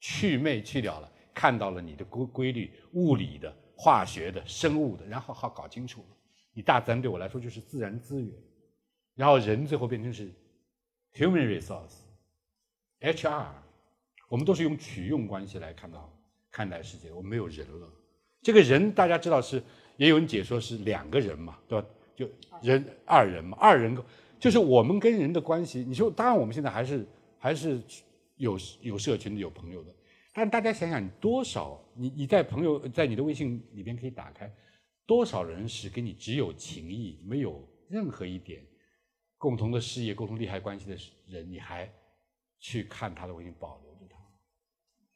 [0.00, 3.54] 去魅去掉了，看到了你的规规律，物理的。
[3.82, 6.04] 化学的、生物的，然后好搞清楚。
[6.52, 8.30] 你大自然对我来说就是自然资源，
[9.14, 10.30] 然后人最后变成是
[11.14, 13.46] human resource，HR，
[14.28, 16.14] 我们都是用取用关系来看到
[16.50, 17.88] 看待世界，我们没有人了。
[18.42, 19.62] 这个人大家知道是，
[19.96, 21.88] 也有人解说是两个人嘛，对吧？
[22.14, 22.28] 就
[22.60, 23.96] 人二人嘛，二人
[24.38, 25.82] 就是我们跟人的关系。
[25.88, 27.06] 你说，当然我们现在还是
[27.38, 27.80] 还是
[28.36, 29.94] 有有社群的、有朋友的。
[30.32, 34.48] 但大家想想，多少你你在朋友在你的微信里边可以打开，
[35.04, 38.64] 多少人是跟你只有情谊，没有任何一点
[39.36, 41.92] 共同的事业、共同利害关系的人，你还
[42.60, 44.18] 去看他的微信，保留着他，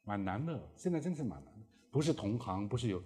[0.03, 0.71] 蛮难的。
[0.75, 3.01] 现在真是蛮难的，不是同行，不是有，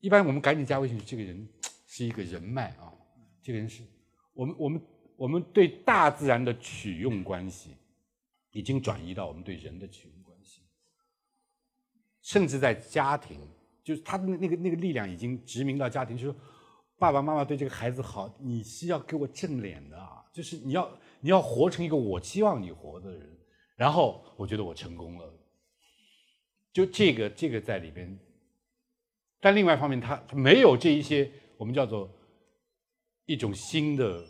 [0.00, 1.48] 一般我们赶紧加微信，这个人
[1.86, 2.92] 是一个人脉啊，
[3.42, 3.82] 这个人是
[4.34, 4.82] 我们我们
[5.16, 7.74] 我们对大自然的取用关系，
[8.52, 10.17] 已经转移到我们对人的取用。
[12.28, 13.40] 甚至在家庭，
[13.82, 16.38] 就是他的那个那个力量已经殖民到家庭，就是
[16.98, 23.26] 爸爸妈妈对这个孩子好，你是要给我正脸的啊，就是你要你要活成一个我期望你活的人，
[23.76, 25.24] 然后我觉得我成功了，
[26.70, 28.18] 就这个这个在里边。
[29.40, 32.14] 但另外一方面，他他没有这一些我们叫做
[33.24, 34.22] 一种新的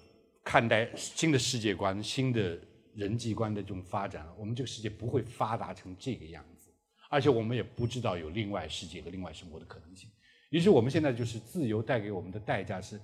[0.44, 2.56] 看待新的世界观、新的
[2.94, 6.57] 人际观的这种发展，我们这个世界不会发达成这个样子。
[7.08, 10.08] 而且我们也不知道有另外世界和另外生活的可能性，
[10.50, 13.00] 于是我们现在就是自由带给我们的代价是，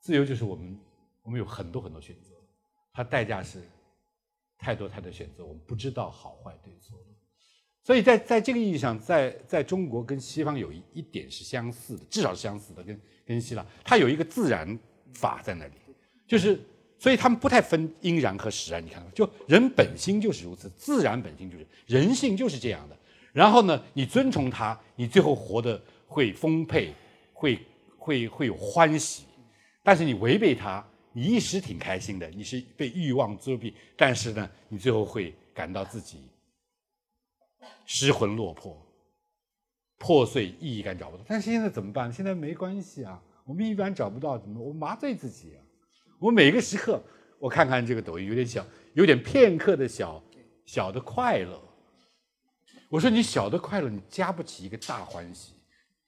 [0.00, 0.78] 自由就是我们
[1.22, 2.34] 我们有很多很多选择，
[2.92, 3.62] 它代价是
[4.58, 6.98] 太多太多选择，我们不知道好坏对错。
[7.84, 14.78] 所以在在这个意义上，在在中国跟西方有一一点是相似的，至少是相似的，跟跟希腊，它有一个自然
[15.14, 15.74] 法在那里，
[16.26, 16.60] 就是
[16.98, 22.98] 所以他们不太分因然和实然，你看到就人本心就是如此，自然本性就是人性就是这样的。
[23.38, 26.92] 然后呢，你遵从它，你最后活得会丰沛，
[27.32, 27.56] 会
[27.96, 29.22] 会会有欢喜；
[29.84, 36.28] 但是你违背它，你一时挺开心的，你是被欲望遮蔽，但是呢，你最后会感到自己。
[37.86, 38.76] 失魂落魄，
[39.98, 41.22] 破碎，意义感找不到。
[41.28, 42.12] 但是现在怎么办？
[42.12, 44.60] 现在没关系啊，我们一般找不到，怎么？
[44.60, 45.62] 我麻醉自己啊！
[46.18, 47.00] 我每个时刻，
[47.38, 50.20] 我看看这个抖音，有点小，有点片刻的小
[50.66, 51.67] 小的快乐。
[52.88, 55.54] 我说你小的快乐，你加不起一个大欢喜，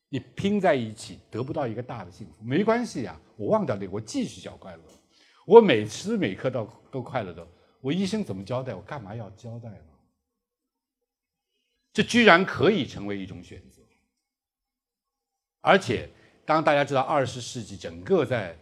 [0.09, 3.21] 你拼在一起得不到一个大的幸福，没关系呀。
[3.37, 4.83] 我忘掉那个，我继续小快乐。
[5.47, 7.47] 我每时每刻都都快乐的。
[7.81, 8.75] 我医生怎么交代？
[8.75, 9.85] 我干嘛要交代呢？
[11.93, 13.83] 这居然可以成为一种选择，
[15.61, 16.09] 而且
[16.47, 18.57] 当大家知道二十世纪整个在，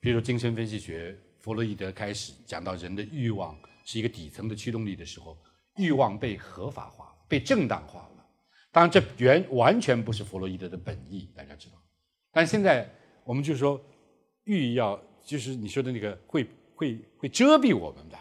[0.00, 5.38] 比如说精神分析学，弗洛伊德开始讲到人的欲望是一个底层的驱动力的时候，
[5.76, 8.26] 欲望被合法化，被正当化了。
[8.70, 11.76] 当然，这原完全不是弗洛伊德的本意，大家知道。
[12.30, 12.86] 但现在
[13.24, 13.82] 我们就说，
[14.44, 18.18] 欲要就是你说的那个会会会遮蔽我们的，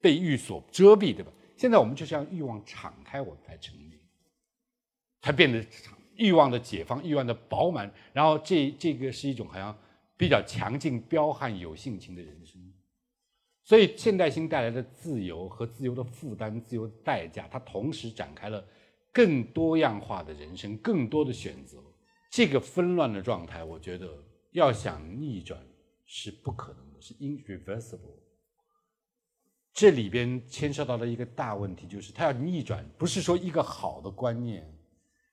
[0.00, 1.32] 被欲所遮蔽，对吧？
[1.56, 4.00] 现在我们就是要欲望敞开，我们才成立。
[5.22, 5.64] 才变得
[6.14, 9.76] 欲望的解放，欲望的饱满，然后这这个是一种好像
[10.16, 12.71] 比较强劲、彪悍、有性情的人生。
[13.64, 18.64] 所以现代性带来的自由和自由的负担、自由的代价，它同时展开了
[19.12, 21.78] 更多样化的人生、更多的选择。
[22.30, 24.08] 这个纷乱的状态，我觉得
[24.50, 25.60] 要想逆转
[26.04, 28.18] 是不可能的，是 irreversible。
[29.72, 34.66] 这里边牵涉到了一个大问题，就是它要逆转，不是说一个好的观念。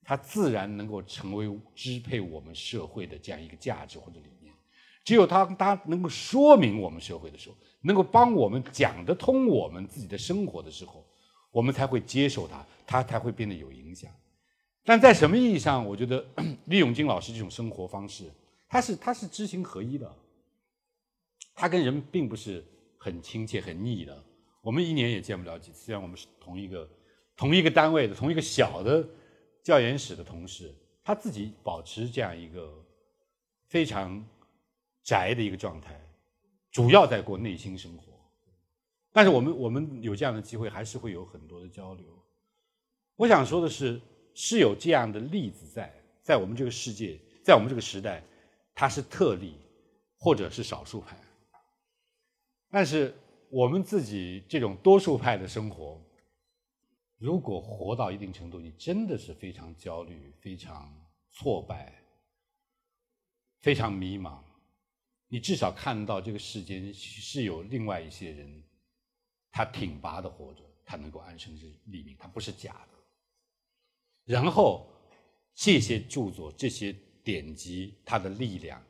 [0.04, 4.54] 它自然能够成为支配我们社会的这样一个价值或者理念。
[5.04, 11.06] 只有它它能够说明我们社会的时候，能够帮我们讲得通我们自己的生活的时候，
[11.52, 14.12] 我们才会接受它，它才会变得有影响。
[14.84, 16.26] 但在什么意义上，我觉得
[16.66, 18.30] 李永金老师这种生活方式，
[18.68, 20.12] 他是他是知行合一的，
[21.54, 22.66] 他跟人并不是
[22.98, 24.24] 很亲切很腻的。
[24.62, 26.90] 我们一年也见不了几次，虽然我们是同一个
[27.36, 29.08] 同一个单位的，同一个小的。
[29.62, 32.74] 教研室的同事，他自己保持这样一个
[33.68, 34.26] 非常
[35.04, 36.00] 宅的一个状态，
[36.72, 38.04] 主要在过内心生活。
[39.12, 42.06] 但是我们我们有这样的机会，还是会有很多的交流。
[43.16, 44.00] 我想说的是，
[44.34, 48.24] 是有这样的例子在，在我们这个世界，在我们这个时代，
[48.76, 49.56] 它是特例
[50.18, 51.18] 或者是少数派。
[52.70, 53.14] 但是
[53.50, 56.00] 我们自己这种多数派的生活。
[57.18, 60.90] 如果活到一定程度，你真的是非常焦虑、非常
[61.32, 62.02] 挫败、
[63.60, 64.42] 非常迷茫，
[65.30, 68.64] 你至少看到这个世间是有另外一些人，
[69.52, 72.98] 他挺拔的活着，他能够安身立命，他不是假的。
[74.26, 74.92] 然后
[75.54, 78.84] 这些著作、这些典籍，它的力量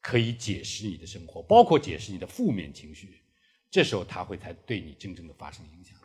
[0.00, 3.20] 可以解释你的生活，包括解释你的负面情绪，
[3.70, 5.98] 这时候他会才对你真正的发生影响。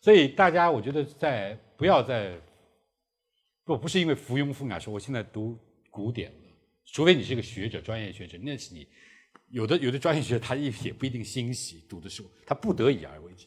[0.00, 2.40] 所以大家，我觉得在不要再
[3.64, 5.56] 不不是因为附庸风雅说我现在读
[5.90, 6.48] 古典了，
[6.86, 8.88] 除非你是个学者、专业学者，那是你
[9.50, 13.46] 有的有的专业学他也也不一定欣喜读的书，他不得已而为之。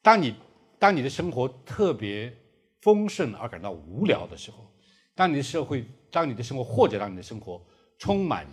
[0.00, 0.34] 当你
[0.78, 2.36] 当你的生活特别
[2.80, 4.72] 丰盛而感到无聊的时候，
[5.14, 7.64] 当你的社会当你的生活或者让你的生活
[7.98, 8.46] 充满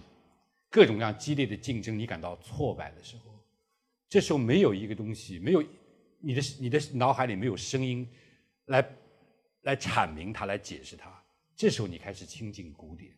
[0.69, 3.33] 各种各样激烈的竞争，你感到挫败的时候，
[4.07, 5.63] 这时候没有一个东西没有。
[6.21, 8.05] 你的你的脑海里没有声音，
[8.65, 8.95] 来
[9.61, 11.09] 来阐明它，来解释它。
[11.55, 13.09] 这时候你开始亲近古典。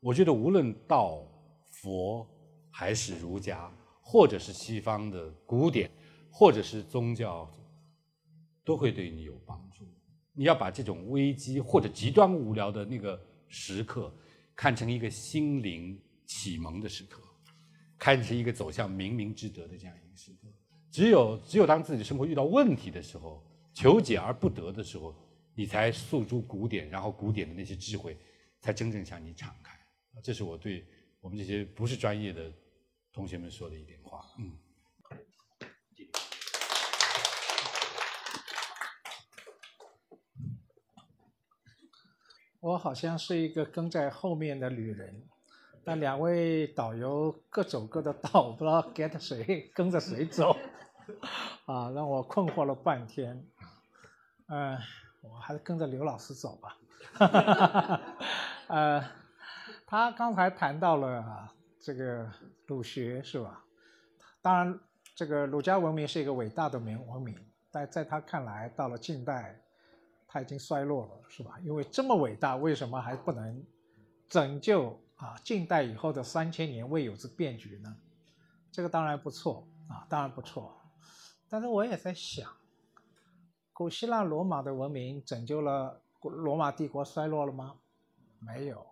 [0.00, 1.24] 我觉得无论道、
[1.70, 2.26] 佛，
[2.70, 5.90] 还是儒家，或者是西方的古典，
[6.30, 7.50] 或者是宗教，
[8.64, 9.84] 都会对你有帮助。
[10.32, 14.14] 你要把这种危机或者极端无聊的那个时刻，
[14.54, 17.22] 看成一个心灵启蒙的时刻，
[17.98, 20.48] 看成一个走向冥冥之德的这样一个时刻。
[20.90, 23.44] 只有只有当自己生活遇到问题的时候，
[23.74, 25.14] 求解而不得的时候，
[25.54, 28.16] 你才诉诸古典，然后古典的那些智慧
[28.60, 29.78] 才真正向你敞开。
[30.22, 30.86] 这是我对
[31.20, 32.52] 我们这些不是专业的
[33.12, 34.24] 同学们说的一点话。
[34.38, 34.58] 嗯。
[42.60, 45.26] 我好像是一个跟在后面的旅人，
[45.82, 50.54] 但两位导游各走各的道，我不知道 get 谁跟着谁走，
[51.64, 53.46] 啊，让我困惑了半天。
[54.48, 54.78] 嗯，
[55.22, 56.76] 我还是跟着刘老师走吧。
[58.68, 59.10] 呃，
[59.90, 62.30] 他刚才谈到了这个
[62.64, 63.64] 儒学是吧？
[64.40, 64.80] 当然，
[65.16, 67.36] 这个儒家文明是一个伟大的文文明，
[67.72, 69.60] 但在他看来，到了近代。
[70.28, 71.58] 它已经衰落了，是吧？
[71.64, 73.66] 因为这么伟大，为什么还不能
[74.28, 75.34] 拯救啊？
[75.42, 77.96] 近代以后的三千年未有之变局呢？
[78.70, 80.80] 这个当然不错啊，当然不错。
[81.48, 82.48] 但是我也在想，
[83.72, 87.74] 古希腊罗马的文明拯救了罗马帝国衰落了吗？
[88.38, 88.86] 没有。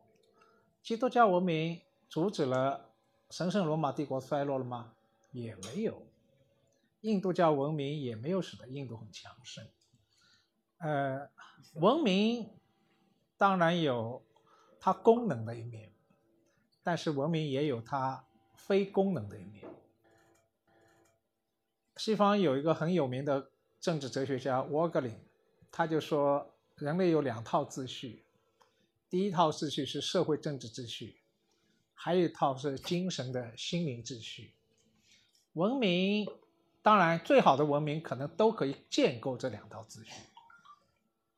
[0.89, 2.89] 基督教文明阻止了
[3.29, 4.95] 神圣罗马帝国衰落了吗？
[5.33, 6.03] 也没有。
[7.03, 9.69] 印度教文明也没有使得印度很强盛。
[10.79, 11.29] 呃，
[11.75, 12.49] 文明
[13.37, 14.23] 当然有
[14.81, 15.93] 它功能的一面，
[16.83, 18.25] 但是文明也有它
[18.55, 19.67] 非功能的一面。
[21.99, 25.15] 西方有一个很有名的政治哲学家沃格林，
[25.71, 28.25] 他就说人类有两套秩序，
[29.11, 31.21] 第一套秩序是社会政治秩序，
[31.95, 34.55] 还有一套是精神的心灵秩序。
[35.55, 36.27] 文明
[36.83, 40.13] 当然最好的文明可能都可以建构这两套秩序。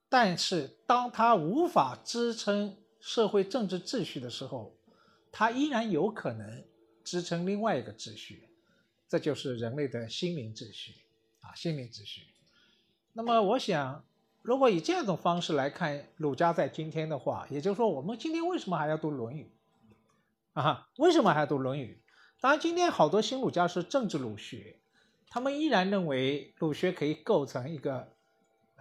[0.08, 4.76] 但是，当它无法支撑社会政治秩序的时候，
[5.30, 6.64] 它依然有可能
[7.04, 8.48] 支撑另外一个秩序，
[9.08, 10.96] 这就是人类的心灵秩序
[11.38, 12.22] 啊，心灵秩序。
[13.12, 14.04] 那么，我想，
[14.42, 19.50] 如果以这样一种方式来看儒家在今天的话，也就是说，我们今天为什么还要读《论语》
[20.60, 20.88] 啊？
[20.98, 22.02] 为什么还要读《论语》？
[22.40, 24.76] 当然，今天好多新儒家是政治儒学，
[25.28, 28.08] 他们依然认为儒学可以构成一个。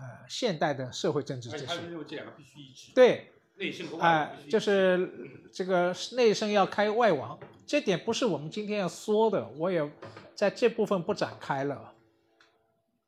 [0.01, 1.66] 呃，现代的社会政治秩序，
[2.07, 2.93] 这两个必须一致。
[2.95, 5.12] 对，内圣和外王就是
[5.51, 7.38] 这个内圣要开外王，
[7.68, 9.91] 这点不是我们今天要说的，我也
[10.34, 11.93] 在这部分不展开了。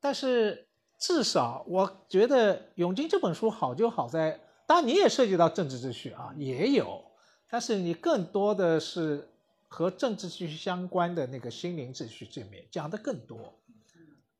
[0.02, 0.68] 但是
[1.02, 4.38] 至少我觉得《永金》这本书好就好在，
[4.68, 7.02] 当然你也涉及到政治秩序啊，也有，
[7.50, 9.28] 但是你更多的是
[9.66, 13.52] 和政治秩序相关的那个心灵秩序这面讲的更多。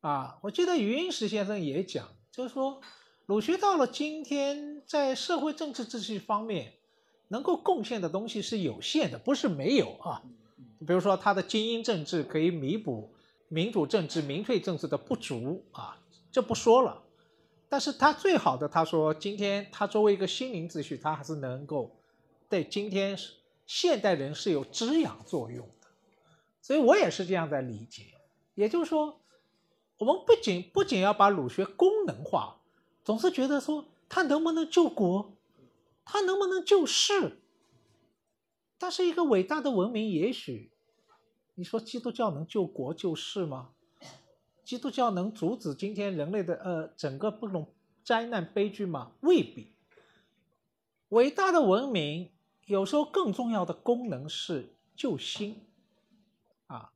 [0.02, 2.06] 啊，我记得余英时先生也讲。
[2.30, 2.80] 就是说，
[3.26, 6.74] 儒学到了今天，在社会政治秩序方面，
[7.26, 10.22] 能够贡献的东西是有限的，不是没有啊。
[10.86, 13.12] 比如说，他的精英政治可以弥补
[13.48, 15.98] 民主政治、民粹政治的不足啊，
[16.32, 17.04] 这不说了。
[17.68, 21.94] 但是他最好的，他说，今天他作为一个心灵秩序，他还是能够
[22.48, 23.16] 对今天
[23.66, 25.86] 现代人是有滋养作用的。
[26.60, 28.06] 所以我也是这样在理解，
[28.54, 29.20] 也就是说。
[29.98, 32.60] 我们不仅不仅要把儒学功能化，
[33.04, 35.36] 总是觉得说它能不能救国，
[36.04, 37.40] 它能不能救世？
[38.78, 40.72] 但是一个伟大的文明，也许
[41.54, 43.74] 你说基督教能救国救世吗？
[44.64, 47.72] 基督教能阻止今天人类的呃整个各种
[48.04, 49.12] 灾难悲剧吗？
[49.20, 49.72] 未必。
[51.08, 52.30] 伟大的文明
[52.66, 55.66] 有时候更重要的功能是救心
[56.66, 56.92] 啊，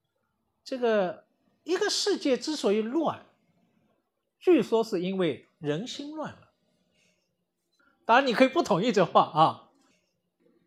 [0.64, 1.24] 这个。
[1.66, 3.26] 一个世界之所以乱，
[4.38, 6.52] 据说是因为人心乱了。
[8.04, 9.72] 当然，你可以不同意这话啊。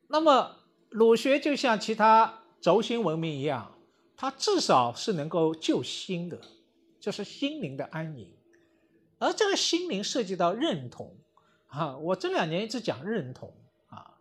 [0.09, 0.57] 那么，
[0.89, 3.77] 儒学就像其他轴心文明一样，
[4.17, 6.41] 它至少是能够救心的，
[6.99, 8.31] 就是心灵的安宁。
[9.17, 11.17] 而这个心灵涉及到认同
[11.67, 13.53] 啊，我这两年一直讲认同
[13.87, 14.17] 啊。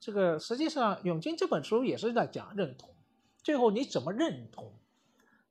[0.00, 2.94] 这个实际上，《永金》这本书也是在讲认同。
[3.42, 4.72] 最后，你怎么认同？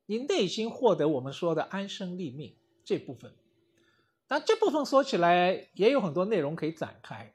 [0.07, 3.33] 你内心获得我们说的安身立命这部分，
[4.27, 7.33] 但这部分说起来也有很多内容可以展开。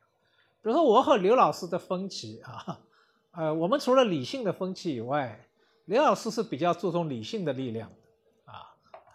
[0.60, 2.80] 比如说我和刘老师的分歧啊，
[3.30, 5.48] 呃，我们除了理性的分歧以外，
[5.86, 7.90] 刘老师是比较注重理性的力量。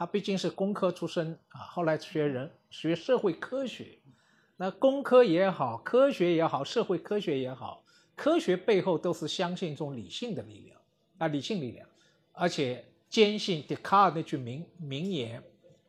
[0.01, 3.99] 他毕竟是工科出身啊，后来学人学社会科学，
[4.57, 7.83] 那工科也好，科学也好，社会科学也好，
[8.15, 10.81] 科学背后都是相信一种理性的力量
[11.19, 11.87] 啊，理性力量，
[12.33, 12.83] 而且。
[13.09, 15.43] 坚信笛卡尔那句名名言，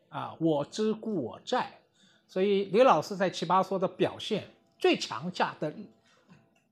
[0.08, 1.78] 啊，我知故我在。
[2.26, 5.72] 所以李老师在奇葩说的表现最强大的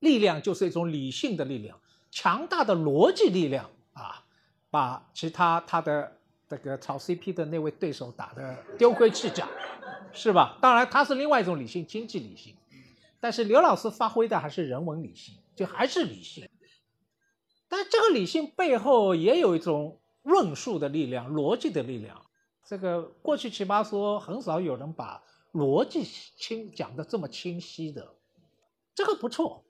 [0.01, 1.79] 力量就是一种理性的力量，
[2.11, 4.25] 强大的逻辑力量啊，
[4.71, 6.19] 把其他他的
[6.51, 9.49] 这个炒 CP 的那位对手打得丢盔弃甲，
[10.13, 10.59] 是吧？
[10.61, 12.55] 当然他是另外一种理性，经济理性，
[13.21, 16.47] 但是刘老师发挥的还是人文理性，就还是理性。
[17.69, 19.97] 但这个理性背后也有一种。
[20.23, 22.21] 论述的力量，逻辑的力量，
[22.67, 25.23] 这个过去奇葩说很少有人把
[25.55, 26.05] 逻辑
[26.37, 28.17] 清讲的这么清晰的。
[28.95, 29.65] 这个不错。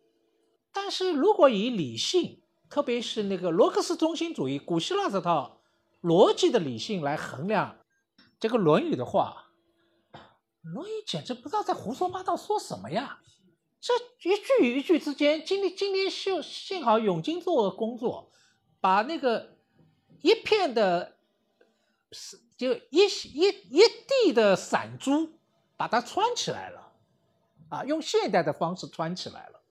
[0.73, 5.60] 但是如果以理性，特别是那个罗克斯中心主义、古希腊这套
[6.03, 7.79] 逻辑的理性来衡量
[8.39, 9.51] 这个《论语》的话，
[10.63, 13.21] 《论语》简直不知道在胡说八道说什么呀！
[13.81, 13.95] 这
[14.31, 18.31] 一句与一句之间，今天今天幸幸好永金做工作，
[18.81, 19.57] 把那个
[20.21, 21.17] 一片的，
[22.13, 23.81] 是就一一一
[24.25, 25.39] 地的散珠，
[25.77, 26.93] 把它穿起来了，
[27.71, 29.63] 啊，用现代的方式穿起来了。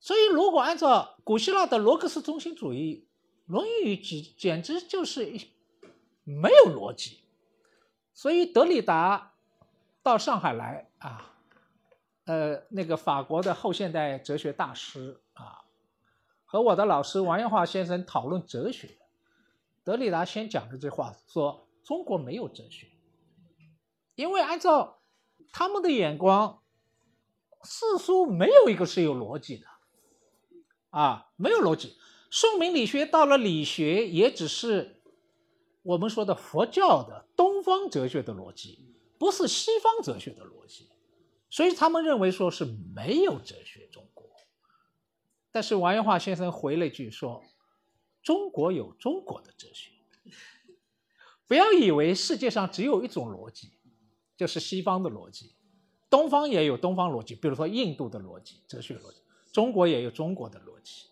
[0.00, 3.08] 所以，如果按照古希腊的罗克斯中心主义，
[3.46, 5.50] 《论语》简简直就是一
[6.24, 7.20] 没有逻辑。
[8.12, 9.34] 所以，德里达
[10.02, 11.32] 到上海来啊。
[12.24, 15.62] 呃，那个法国的后现代哲学大师啊，
[16.44, 18.98] 和我的老师王阳华先生讨论哲学，
[19.84, 22.88] 德里达先讲这话说：“中国没有哲学，
[24.16, 24.98] 因为按照
[25.52, 26.60] 他们的眼光，
[27.62, 29.66] 四书没有一个是有逻辑的，
[30.90, 31.96] 啊，没有逻辑。
[32.38, 35.00] 宋明理学到了理学，也只是
[35.80, 40.90] 我们说的佛教的东方哲学的逻辑，不是西方哲学的逻辑。”
[41.48, 44.28] 所以他们认为说是没有哲学中国，
[45.50, 47.42] 但是王元化先生回了一句说
[48.22, 49.92] ：“中国有中国的哲学，
[51.46, 53.72] 不要以为世界上只有一种逻辑，
[54.36, 55.54] 就是西方的逻辑，
[56.10, 61.06] 东方也有东方逻辑，比如说印度的逻辑、哲学逻辑，中国也有中国的逻辑。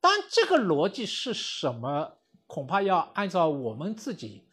[0.00, 2.18] 但这个逻辑是什么？
[2.46, 4.46] 恐怕要按照我们自己。”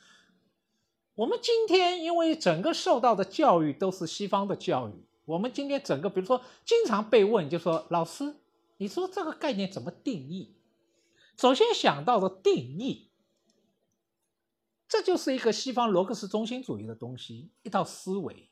[1.16, 8.36] 我们今天因为整个受到的教育都是西方的教育，我们今天整个，比如说经常被问，就说老师，
[8.78, 10.56] 你说这个概念怎么定义？
[11.36, 13.10] 首先想到的定义，
[14.88, 18.52] 这就是一个西方罗克斯中心主义的东西，一套思维。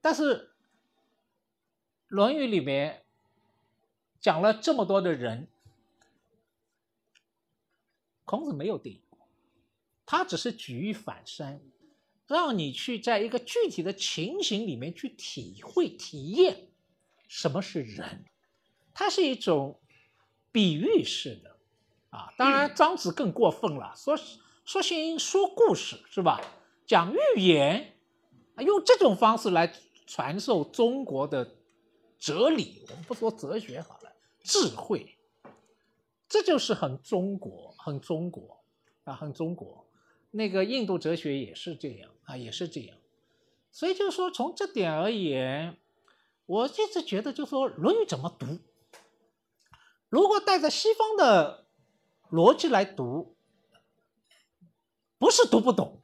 [0.00, 0.36] 但是
[2.08, 3.04] 《论语》里面
[4.20, 5.48] 讲了这么多的人，
[8.30, 9.18] 孔子没有定义过，
[10.06, 11.60] 他只是举一反三。
[12.28, 16.68] 让你去在一个具体的情形里面去体会、体验
[17.26, 18.24] 什么是人，
[18.94, 19.80] 它是一种
[20.52, 21.56] 比喻式的
[22.10, 22.32] 啊。
[22.38, 24.16] 当然，庄子更过分了，说
[24.64, 26.40] 说行说故事是吧？
[26.86, 27.98] 讲寓言，
[28.58, 29.74] 用这种方式来
[30.06, 31.56] 传授中国的
[32.16, 32.84] 哲理。
[32.90, 34.12] 我们不说哲学好了，
[34.44, 35.16] 智慧，
[36.30, 38.64] 这就是很中国，很中国
[39.04, 39.86] 啊，很中国。
[40.30, 42.10] 那个印度哲学也是这样。
[42.24, 42.96] 啊，也是这样，
[43.72, 45.76] 所以就是说，从这点而言，
[46.46, 48.60] 我一直觉得，就是说，《论语》怎么读？
[50.08, 51.66] 如果带着西方的
[52.30, 53.34] 逻辑来读，
[55.18, 56.00] 不是读不懂，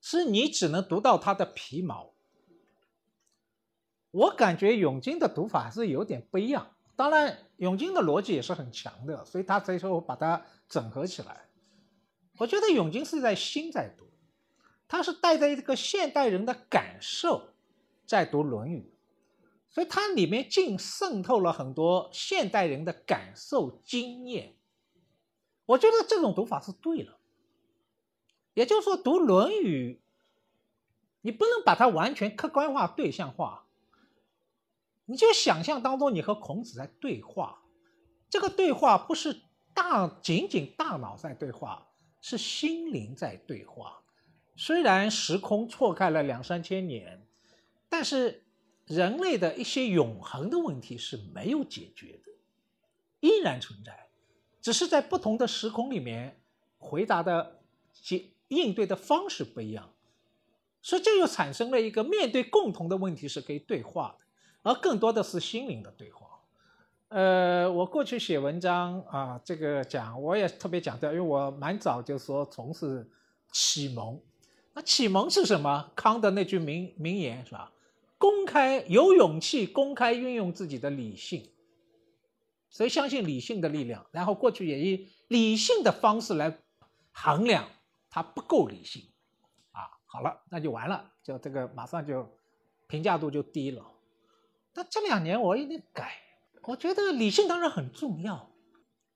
[0.00, 2.12] 是你只能读到它的皮毛。
[4.10, 6.73] 我感觉永金的读法是有点不一样。
[6.96, 11.48] 当然，永金的逻辑也是很强的，所以他最后把它整合起来。
[12.38, 14.04] 我觉得永金是在心在读。
[14.86, 17.54] 他是带着一个现代人的感受
[18.06, 18.92] 在读《论语》，
[19.74, 24.54] 所以它里面竟渗透了很多现代人的感受经验。
[25.66, 27.18] 我觉得这种读法是对了。
[28.52, 30.00] 也就是说，读《论语》，
[31.22, 33.63] 你不能把它完全客观化、对象化，
[35.06, 37.62] 你就想象当中你和孔子在对话，
[38.30, 39.42] 这个对话不是
[39.74, 41.88] 大仅仅大脑在对话，
[42.20, 44.02] 是心灵在对话。
[44.56, 47.26] 虽然时空错开了两三千年，
[47.88, 48.44] 但是
[48.86, 52.32] 人类的一些永恒的问题是没有解决的，
[53.20, 54.08] 依然存在，
[54.60, 56.40] 只是在不同的时空里面
[56.78, 59.92] 回答的解应对的方式不一样，
[60.82, 64.23] 所以这又产生了一个面对共同的问题是可以对话的，
[64.64, 66.26] 而更多的是心灵的对话。
[67.08, 73.08] 呃，我过去写文章啊，这个讲我也特别强调，因为我蛮早就说从事
[73.52, 74.20] 启蒙。
[74.72, 75.92] 那启蒙是什么？
[75.94, 77.70] 康的那句名名言是吧？
[78.18, 81.52] 公开有勇气，公开运用自己的理性，
[82.70, 84.04] 所以相信理性的力量。
[84.10, 86.58] 然后过去也以理性的方式来
[87.12, 87.68] 衡量，
[88.10, 89.02] 它不够理性
[89.70, 89.86] 啊。
[90.06, 92.26] 好了，那就完了，就这个马上就
[92.88, 93.84] 评价度就低了。
[94.74, 96.12] 但这两年我有点改，
[96.64, 98.50] 我觉得理性当然很重要，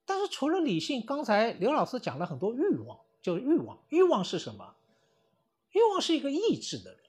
[0.06, 4.76] 但是除了理性，刚才刘老师讲了很多欲望，就是欲望，欲望是什么？
[5.72, 7.00] 欲望是一个意志的人，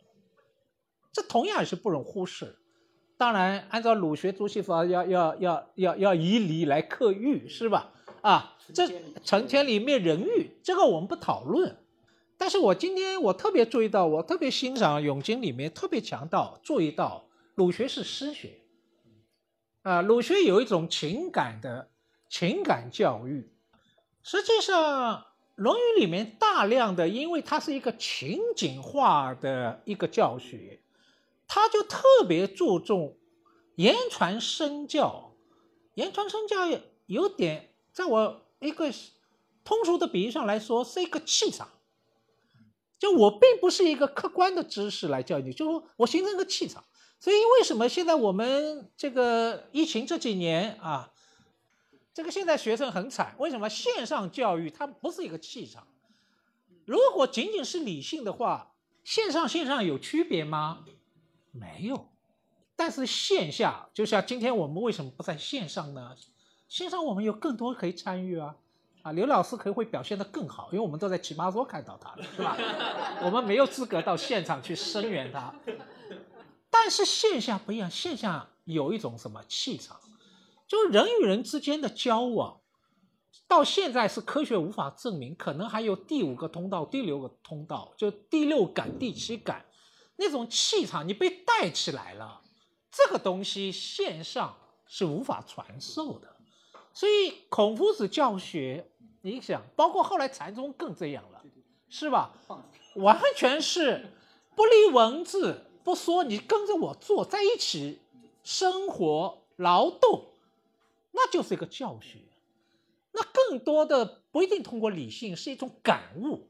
[1.14, 2.58] 这同样也是不容忽视。
[3.18, 7.92] 当然，按照儒学、朱熹法，要要要要要以理来克欲，是吧？
[8.22, 8.88] 啊，这
[9.24, 11.78] 成天里面人欲，这个我们不讨论。
[12.38, 17.29] 但是我今天我特别注意到，我特别欣赏《永经》里面特别强调注意到，
[17.60, 18.58] 儒学是诗学，
[19.82, 21.92] 啊，儒学有一种情感的
[22.30, 23.52] 情感教育。
[24.24, 25.18] 实际上，
[25.56, 30.80] 《论语》里面大量的，因为它是一个情景化的一个教学，
[31.50, 33.18] 它就特别注重
[33.76, 35.36] 言传身教。
[35.96, 36.56] 言传身教
[37.08, 38.90] 有点，在我一个
[39.66, 41.68] 通俗的比喻上来说，是一个气场。
[42.98, 46.86] 就我并不是一个客观的知识来教育你，就说我形成一个气场。
[47.20, 51.12] 所以为什么现在我们这个疫情这几年啊，
[52.14, 53.36] 这个现在学生很惨？
[53.38, 55.86] 为什么线上教育它不是一个气场？
[56.86, 58.72] 如果仅仅是理性的话，
[59.04, 60.86] 线上线上有区别吗？
[61.52, 62.10] 没有。
[62.76, 66.16] 但是线下，就像今天我们为什么不在线上呢？
[66.70, 68.56] 线上我们有更多可以参与啊。
[69.02, 72.58] 啊，刘老师可能会表现得更好，因为我们都在奇葩说看到他了，是吧？
[73.24, 75.54] 我们没有资格到现场去声援他。
[76.70, 80.00] 但是线下不一样，线下有一种什么气场，
[80.68, 82.62] 就是人与人之间的交往，
[83.48, 89.66] 到现在是科学无法证明，可能还有第五个通道、第六个通道，就第六感、第七感，
[90.18, 92.42] 那种气场你被带起来了，
[92.92, 94.56] 这个东西线上
[94.86, 96.36] 是无法传授的。
[96.94, 98.92] 所以孔夫子教学，
[99.22, 101.42] 你想，包括后来禅宗更这样了，
[101.90, 102.34] 是吧？
[102.96, 104.12] 完全是
[104.56, 107.98] 不离文字，不说，你跟着我做，在一起
[108.44, 110.24] 生活劳动，
[111.12, 112.20] 那就是一个教学。
[113.12, 116.48] 那更多的不一定通过理性，是一种感悟，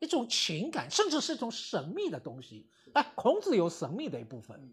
[0.00, 2.66] 一种情感，甚至是一种神秘的东西。
[2.94, 4.68] 哎，孔子有神秘的一部分。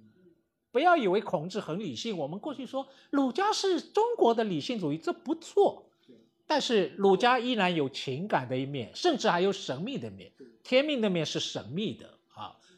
[0.72, 2.18] 不要以为孔子很理性。
[2.18, 5.86] 我们过去说儒家是中国的理性主义，这不错。
[6.48, 10.32] 但是儒家依然有情感的一面，甚至还有神秘的面。
[10.64, 12.18] 天命的面是神秘的。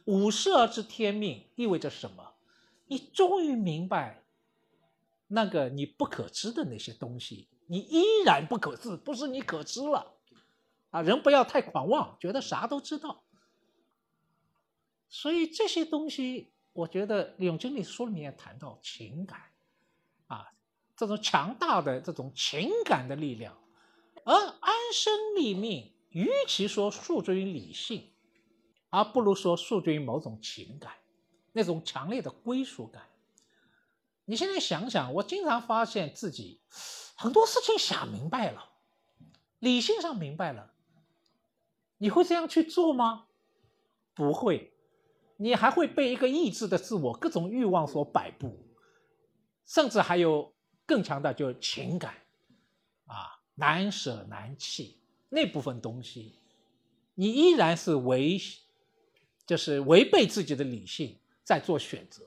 [0.06, 2.34] 五十而知天命意味着什么？
[2.88, 4.24] 你终于明白
[5.28, 10.14] 那个你不可知的那些东西，你依然不可知，不是你可知了
[10.89, 11.02] 啊。
[11.02, 13.24] 人不要太狂妄，觉得啥都知道。
[15.10, 16.47] 所以这些东西。
[16.74, 19.41] 我觉得永经里书里面谈到情感，
[20.28, 20.54] 啊，
[20.95, 23.62] 这种强大的这种情感的力量，
[24.24, 28.11] 而安身立命，与其说诉诸于理性，
[28.92, 30.94] 而不如说诉诸于某种情感，
[31.54, 33.02] 那种强烈的归属感。
[34.26, 36.62] 你现在想想，我经常发现自己
[37.16, 38.70] 很多事情想明白了，
[39.58, 40.74] 理性上明白了，
[41.98, 43.26] 你会这样去做吗？
[44.14, 44.72] 不会。
[45.38, 48.64] 你还会被一个意志的自我、各种欲望所摆布，
[49.66, 50.54] 甚至还有
[50.86, 52.14] 更强的，就是情感，
[53.08, 56.36] 啊，难舍难弃那部分东西，
[57.16, 58.39] 你依然是违，
[59.46, 62.24] 就是违背自己的理性在做选择。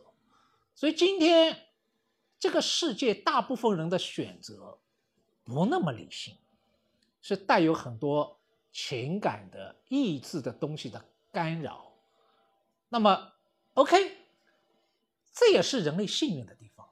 [0.75, 1.69] 所以今天
[2.39, 4.79] 这个世界大部分人的选择
[5.45, 6.37] 不那么理性，
[7.23, 8.39] 是带有很多
[8.73, 11.93] 情感的意志的东西的干扰。
[12.89, 13.33] 那么
[13.75, 14.17] ，OK，
[15.33, 16.89] 这也是人类幸运的地方。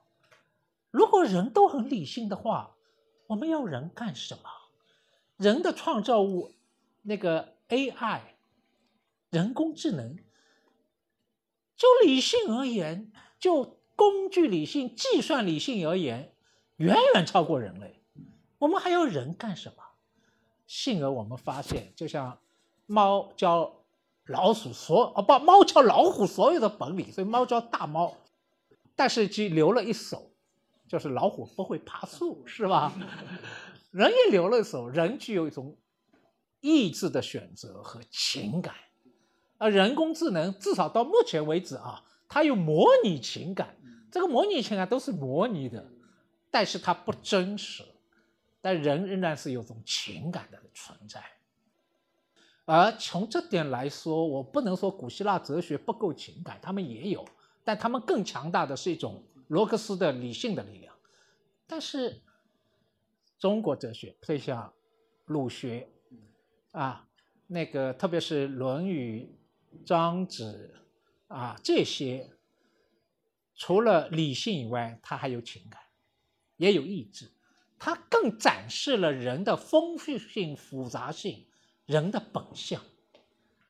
[0.91, 2.77] 如果人都很理性的话，
[3.27, 4.43] 我们要人干什么？
[5.37, 6.55] 人的创造物，
[7.03, 8.21] 那个 AI，
[9.33, 10.17] 人工智能，
[11.75, 16.35] 就理性而言，就工具理性、计算理性而言，
[16.77, 18.03] 远远超过人类。
[18.59, 19.83] 我们还要人干什么？
[20.67, 22.39] 幸而我们发现，就像
[22.87, 23.79] 猫教。
[24.27, 28.17] 老鼠所啊不，猫教老虎所有的本领，所以猫叫大猫，
[28.95, 30.31] 但是只留了一手，
[30.87, 32.93] 就是老虎不会爬树，是吧？
[33.91, 35.77] 人也留了一手，人具有一种
[36.61, 38.77] 意志的选择和情感，
[39.63, 43.77] 而人工智能至少到目前为止啊，它有模拟情感，
[44.11, 45.87] 这个模拟情感都是模拟的，
[46.51, 47.85] 但是它不真实，
[48.61, 51.23] 但人仍然是有种情感的存在。
[52.65, 57.25] 而从这点来说，我不能说古希腊哲学不够情感，他们也有，
[57.63, 60.93] 但他们更强大的是一种罗克斯的理性的力量。
[61.69, 62.21] 但是
[63.39, 64.73] 中国哲学，配像
[65.25, 65.89] 儒学，
[66.73, 67.07] 啊，
[67.47, 69.21] 那个特别是《论语》
[69.85, 70.75] 《庄子》
[71.35, 72.31] 啊这些，
[73.55, 75.81] 除了理性以外，它还有情感，
[76.57, 77.33] 也有意志，
[77.79, 81.47] 它更展示了人的丰富性、复杂性。
[81.85, 82.81] 人的本相，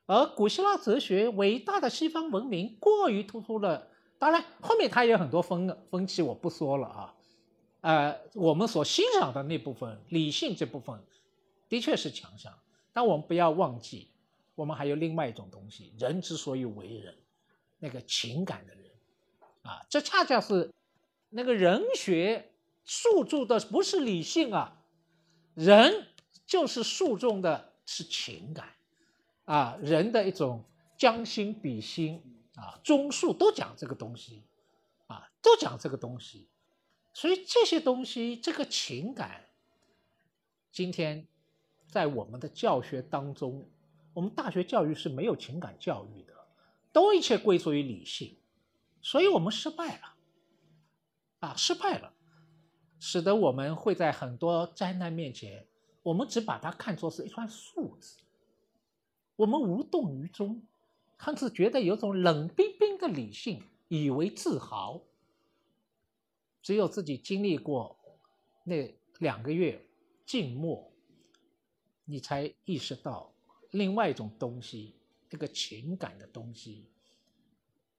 [0.05, 3.87] 而古希腊哲学伟大的西方文明过于突出了。
[4.19, 7.15] 当然，后面它也有很多分分歧，我不说了啊。
[7.81, 11.03] 呃，我们所欣赏的那部分理性这部分，
[11.67, 12.53] 的确是强项。
[12.93, 14.11] 但我们不要忘记，
[14.55, 15.93] 我们还有另外一种东西。
[15.97, 17.17] 人之所以为人，
[17.79, 18.91] 那个情感的人，
[19.63, 20.71] 啊，这恰恰是
[21.29, 22.51] 那个人学
[22.85, 24.83] 诉诸的不是理性啊，
[25.55, 26.07] 人
[26.45, 28.69] 就是诉众的是情感，
[29.45, 30.63] 啊，人的一种
[30.97, 32.21] 将心比心
[32.55, 34.43] 啊，中术都讲这个东西，
[35.07, 36.47] 啊，都讲这个东西，
[37.13, 39.45] 所以这些东西这个情感，
[40.71, 41.25] 今天
[41.87, 43.67] 在我们的教学当中，
[44.13, 46.33] 我们大学教育是没有情感教育的，
[46.91, 48.37] 都一切归属于理性。
[49.01, 50.15] 所以我们失败了，
[51.39, 52.13] 啊，失败了，
[52.99, 55.67] 使得我们会在很多灾难面前，
[56.03, 58.19] 我们只把它看作是一串数字，
[59.35, 60.61] 我们无动于衷，
[61.19, 65.01] 甚至觉得有种冷冰冰的理性，以为自豪。
[66.61, 67.97] 只有自己经历过
[68.63, 69.85] 那两个月
[70.25, 70.93] 静默，
[72.05, 73.32] 你才意识到
[73.73, 74.95] 另外一种东西，
[75.29, 76.89] 这个情感的东西。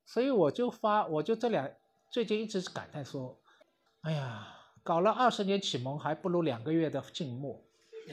[0.07, 1.68] 所以我就发，我就这两
[2.11, 3.41] 最近一直是感叹说，
[4.03, 4.47] 哎呀，
[4.83, 7.61] 搞了二十年启蒙，还不如两个月的静默。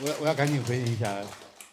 [0.00, 1.24] 我我要赶紧回应一下，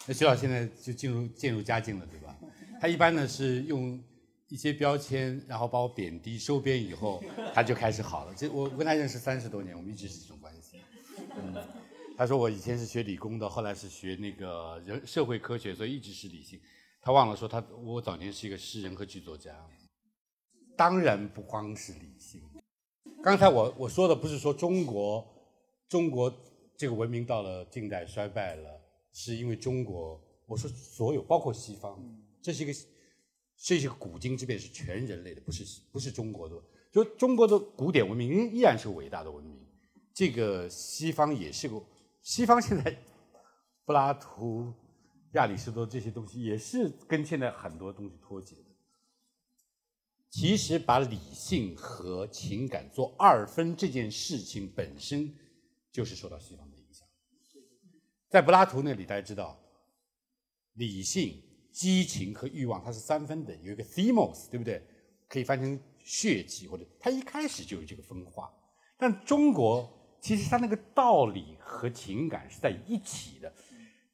[0.06, 2.36] 那徐老现在就进入渐入佳境了，对吧？
[2.80, 4.00] 他一般呢是用
[4.48, 7.20] 一些标签，然后把我贬低收编以后，
[7.52, 8.34] 他就开始好了。
[8.34, 10.82] 这我跟他认识三十多年，我们一直是这种关系。
[11.36, 11.81] 嗯。
[12.16, 16.60] 他说我以前是学理工的，后来是学那个人社会科学，所以一直是理性。
[17.00, 19.52] 他忘了说他我早年是一个诗人和剧作家。
[20.76, 22.40] 当然不光是理性。
[23.22, 25.26] 刚才我我说的不是说中国
[25.88, 26.32] 中国
[26.76, 28.80] 这个文明到了近代衰败了，
[29.12, 30.20] 是因为中国。
[30.46, 31.98] 我说所有包括西方，
[32.42, 32.72] 这是一个
[33.56, 36.54] 这是一个古今之变，是全人类的，不是不是中国的。
[36.92, 39.58] 就中国的古典文明依然是伟大的文明，
[40.12, 41.82] 这个西方也是个。
[42.22, 42.96] 西方现在，
[43.84, 44.72] 柏拉图、
[45.32, 48.62] 亚里士多这些东西也是跟现在很多东西脱节的。
[50.30, 55.34] 其实把理性和情感做二分这件事情本身，
[55.90, 57.06] 就是受到西方的影响。
[58.30, 59.60] 在柏拉图那里，大家知道，
[60.74, 61.42] 理性、
[61.72, 64.80] 激情和欲望它是三分的，有一个 themos，对不对？
[65.28, 68.48] 可以翻成血气，或者它一开始就有这个分化。
[68.96, 69.98] 但中国。
[70.22, 73.52] 其实他那个道理和情感是在一起的，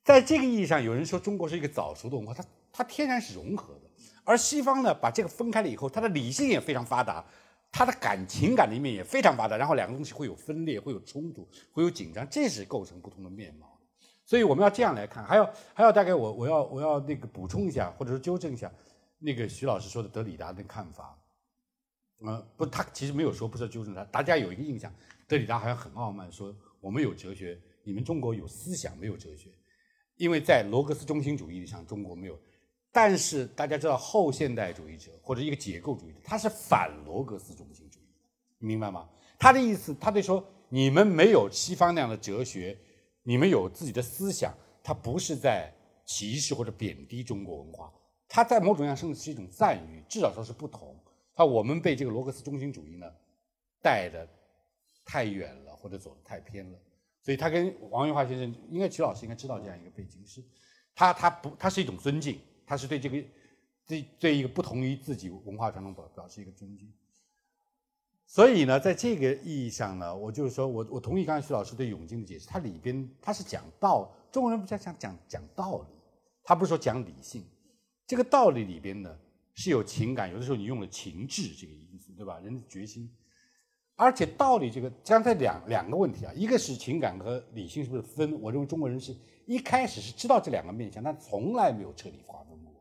[0.03, 2.43] 在这个意义上，有人说中国是一个早熟的文化，它
[2.73, 3.83] 它天然是融合的。
[4.25, 7.23] 而西方呢，把这个分开了以后，它的理性也非常发达，
[7.71, 13.79] 它的感情感的一面也非常发达，然后两个东西会有分裂，会有冲突，会有紧张，这是构成不同的面貌。
[14.25, 15.23] 所以我们要这样来看。
[15.23, 18.73] 还有还有，大概我我要我要那个补充一下，或者说纠正一下
[19.19, 21.19] 那个徐老师说的德里达的看法。
[22.23, 24.91] 嗯，不，他其实没有说不是纠正他，大家有一个印象。
[25.29, 29.51] 德里达好像很傲慢，说我们有哲学，你们中国有思想没有哲学，
[30.17, 32.39] 因为在罗格斯中心主义上中国没有。
[32.91, 38.09] 但是大家知道后现代主义者或者一个解构主义者，他是反罗格斯中心主义，
[38.59, 39.07] 你明白吗？
[39.39, 42.77] 他的意思，他在说你们没有西方那样的哲学，
[43.23, 45.71] 你们有自己的思想，他不是在
[46.07, 47.93] 歧视或者贬低中国文化，
[48.27, 50.99] 他在某种意义上甚至是一种赞誉，至少说是不同。
[51.35, 53.07] 他我们被这个罗格斯中心主义呢
[53.83, 54.27] 带的。
[55.09, 56.79] 太远了，或者走的太偏了，
[57.23, 60.45] 所以他跟王云华先生，应该齐老师应该知道这样一个背景，是，
[60.95, 63.25] 他他不，他是一种尊敬，他是对这个，
[63.87, 66.93] 对对一个不同于自己文化传统表表示一个尊敬。
[68.27, 75.95] 所以呢，在这个意义上呢，我就是说我我同意刚才徐老师对永金的解释，他里边他是讲道，中国人不讲讲讲讲道理，
[76.45, 77.43] 他不是说讲理性，
[78.07, 79.19] 这个道理里边呢
[79.55, 82.39] 是有情感，有的时候你用了情志这个因素，对吧？
[82.41, 83.11] 人的决心。
[84.01, 88.41] 而且道理这个，刚才两两个问题啊，一个是情感和理性是不是分？
[88.41, 89.13] 我认为中国人是
[89.45, 92.73] 一开始是知道这两个面向，但从来没有彻底划分过。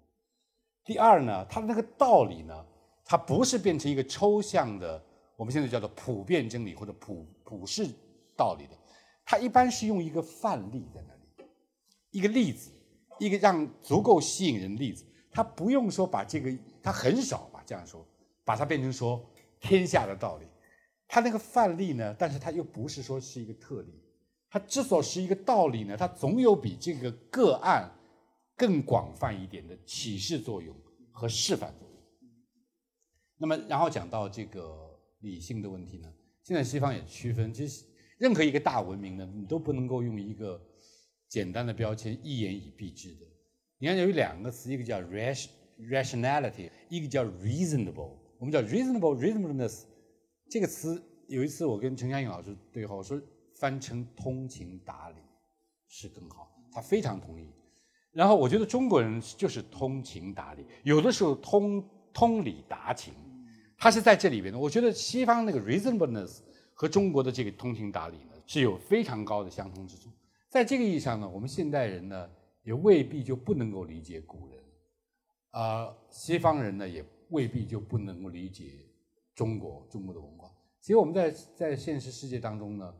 [0.85, 2.65] 第二呢，他的那个道理呢，
[3.03, 5.03] 它不是变成一个抽象的，
[5.35, 7.89] 我们现在叫做普遍真理或者普普世
[8.35, 8.77] 道理的，
[9.25, 11.49] 它一般是用一个范例在那里，
[12.11, 12.69] 一个例子，
[13.17, 18.05] 一个让足够吸引人的例子，他不用说把这个，他很少吧这样说，
[18.45, 19.19] 把它变成说
[19.59, 20.45] 天下的道理。
[21.07, 22.15] 他那个范例呢？
[22.19, 23.93] 但是他又不是说是一个特例，
[24.49, 27.89] 他之所是一个道理呢，它总有比这个个案
[28.55, 30.75] 更广泛一点的启示作用
[31.11, 31.97] 和示范作用。
[33.37, 36.11] 那么，然后讲到这个理性的问题呢，
[36.43, 37.85] 现在西方也区分，其实
[38.17, 40.61] 任何一个大文明呢，你都不能够用一个
[41.29, 43.25] 简单的标签一言以蔽之的。
[43.77, 44.99] 你看有两个词，一个叫
[45.79, 48.17] rationality，一个叫 reasonable。
[48.39, 49.83] 我们叫 reasonable reasonableness。
[50.49, 53.21] 这个词有一次我跟陈嘉映老师对话，我说
[53.55, 55.17] 翻成通情达理
[55.87, 57.51] 是更好，他非常同意。
[58.11, 61.83] 然后我觉得中国人就是通情达理，有的时候通
[62.13, 63.13] 通理达情，
[63.77, 64.57] 他是在这里边的。
[64.57, 66.39] 我觉得西方那个 reasonableness
[66.73, 70.09] 和中国的这个通情达理呢是有非常高的相通之处。
[70.49, 72.29] 在这个意义上呢，我们现代人呢
[72.63, 74.63] 也未必就不能够理解古人，
[75.51, 78.63] 啊，西方人呢也未必就不能够理解
[79.37, 80.51] 中国中国的文化。
[80.81, 82.93] 其实我们在在现实世界当中呢，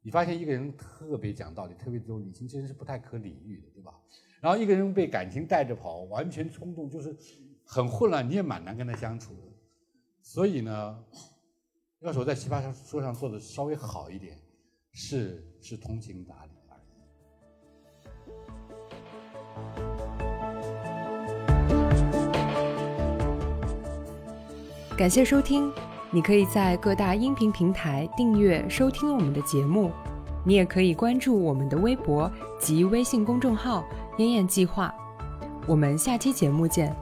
[0.00, 3.92] 你发现一个人特别讲道理，特别有理性，这人是不太可理喻的，对吧？
[4.40, 7.16] 然后一个人被感情带着跑，完全冲动，就是
[7.64, 9.40] 很混乱，你也蛮难跟他相处的。
[10.20, 11.04] 所以呢，
[11.98, 14.40] 要是我在奇葩说上做的稍微好一点，
[14.92, 16.51] 是是通情达理
[24.94, 25.72] 感谢收听，
[26.10, 29.90] 你可以在各大音频平台订阅收听我们的节目，
[30.44, 33.82] 你也可以关注我们的微博及微信公众号。
[34.18, 34.94] 燕燕计划，
[35.66, 36.94] 我们下期节目见。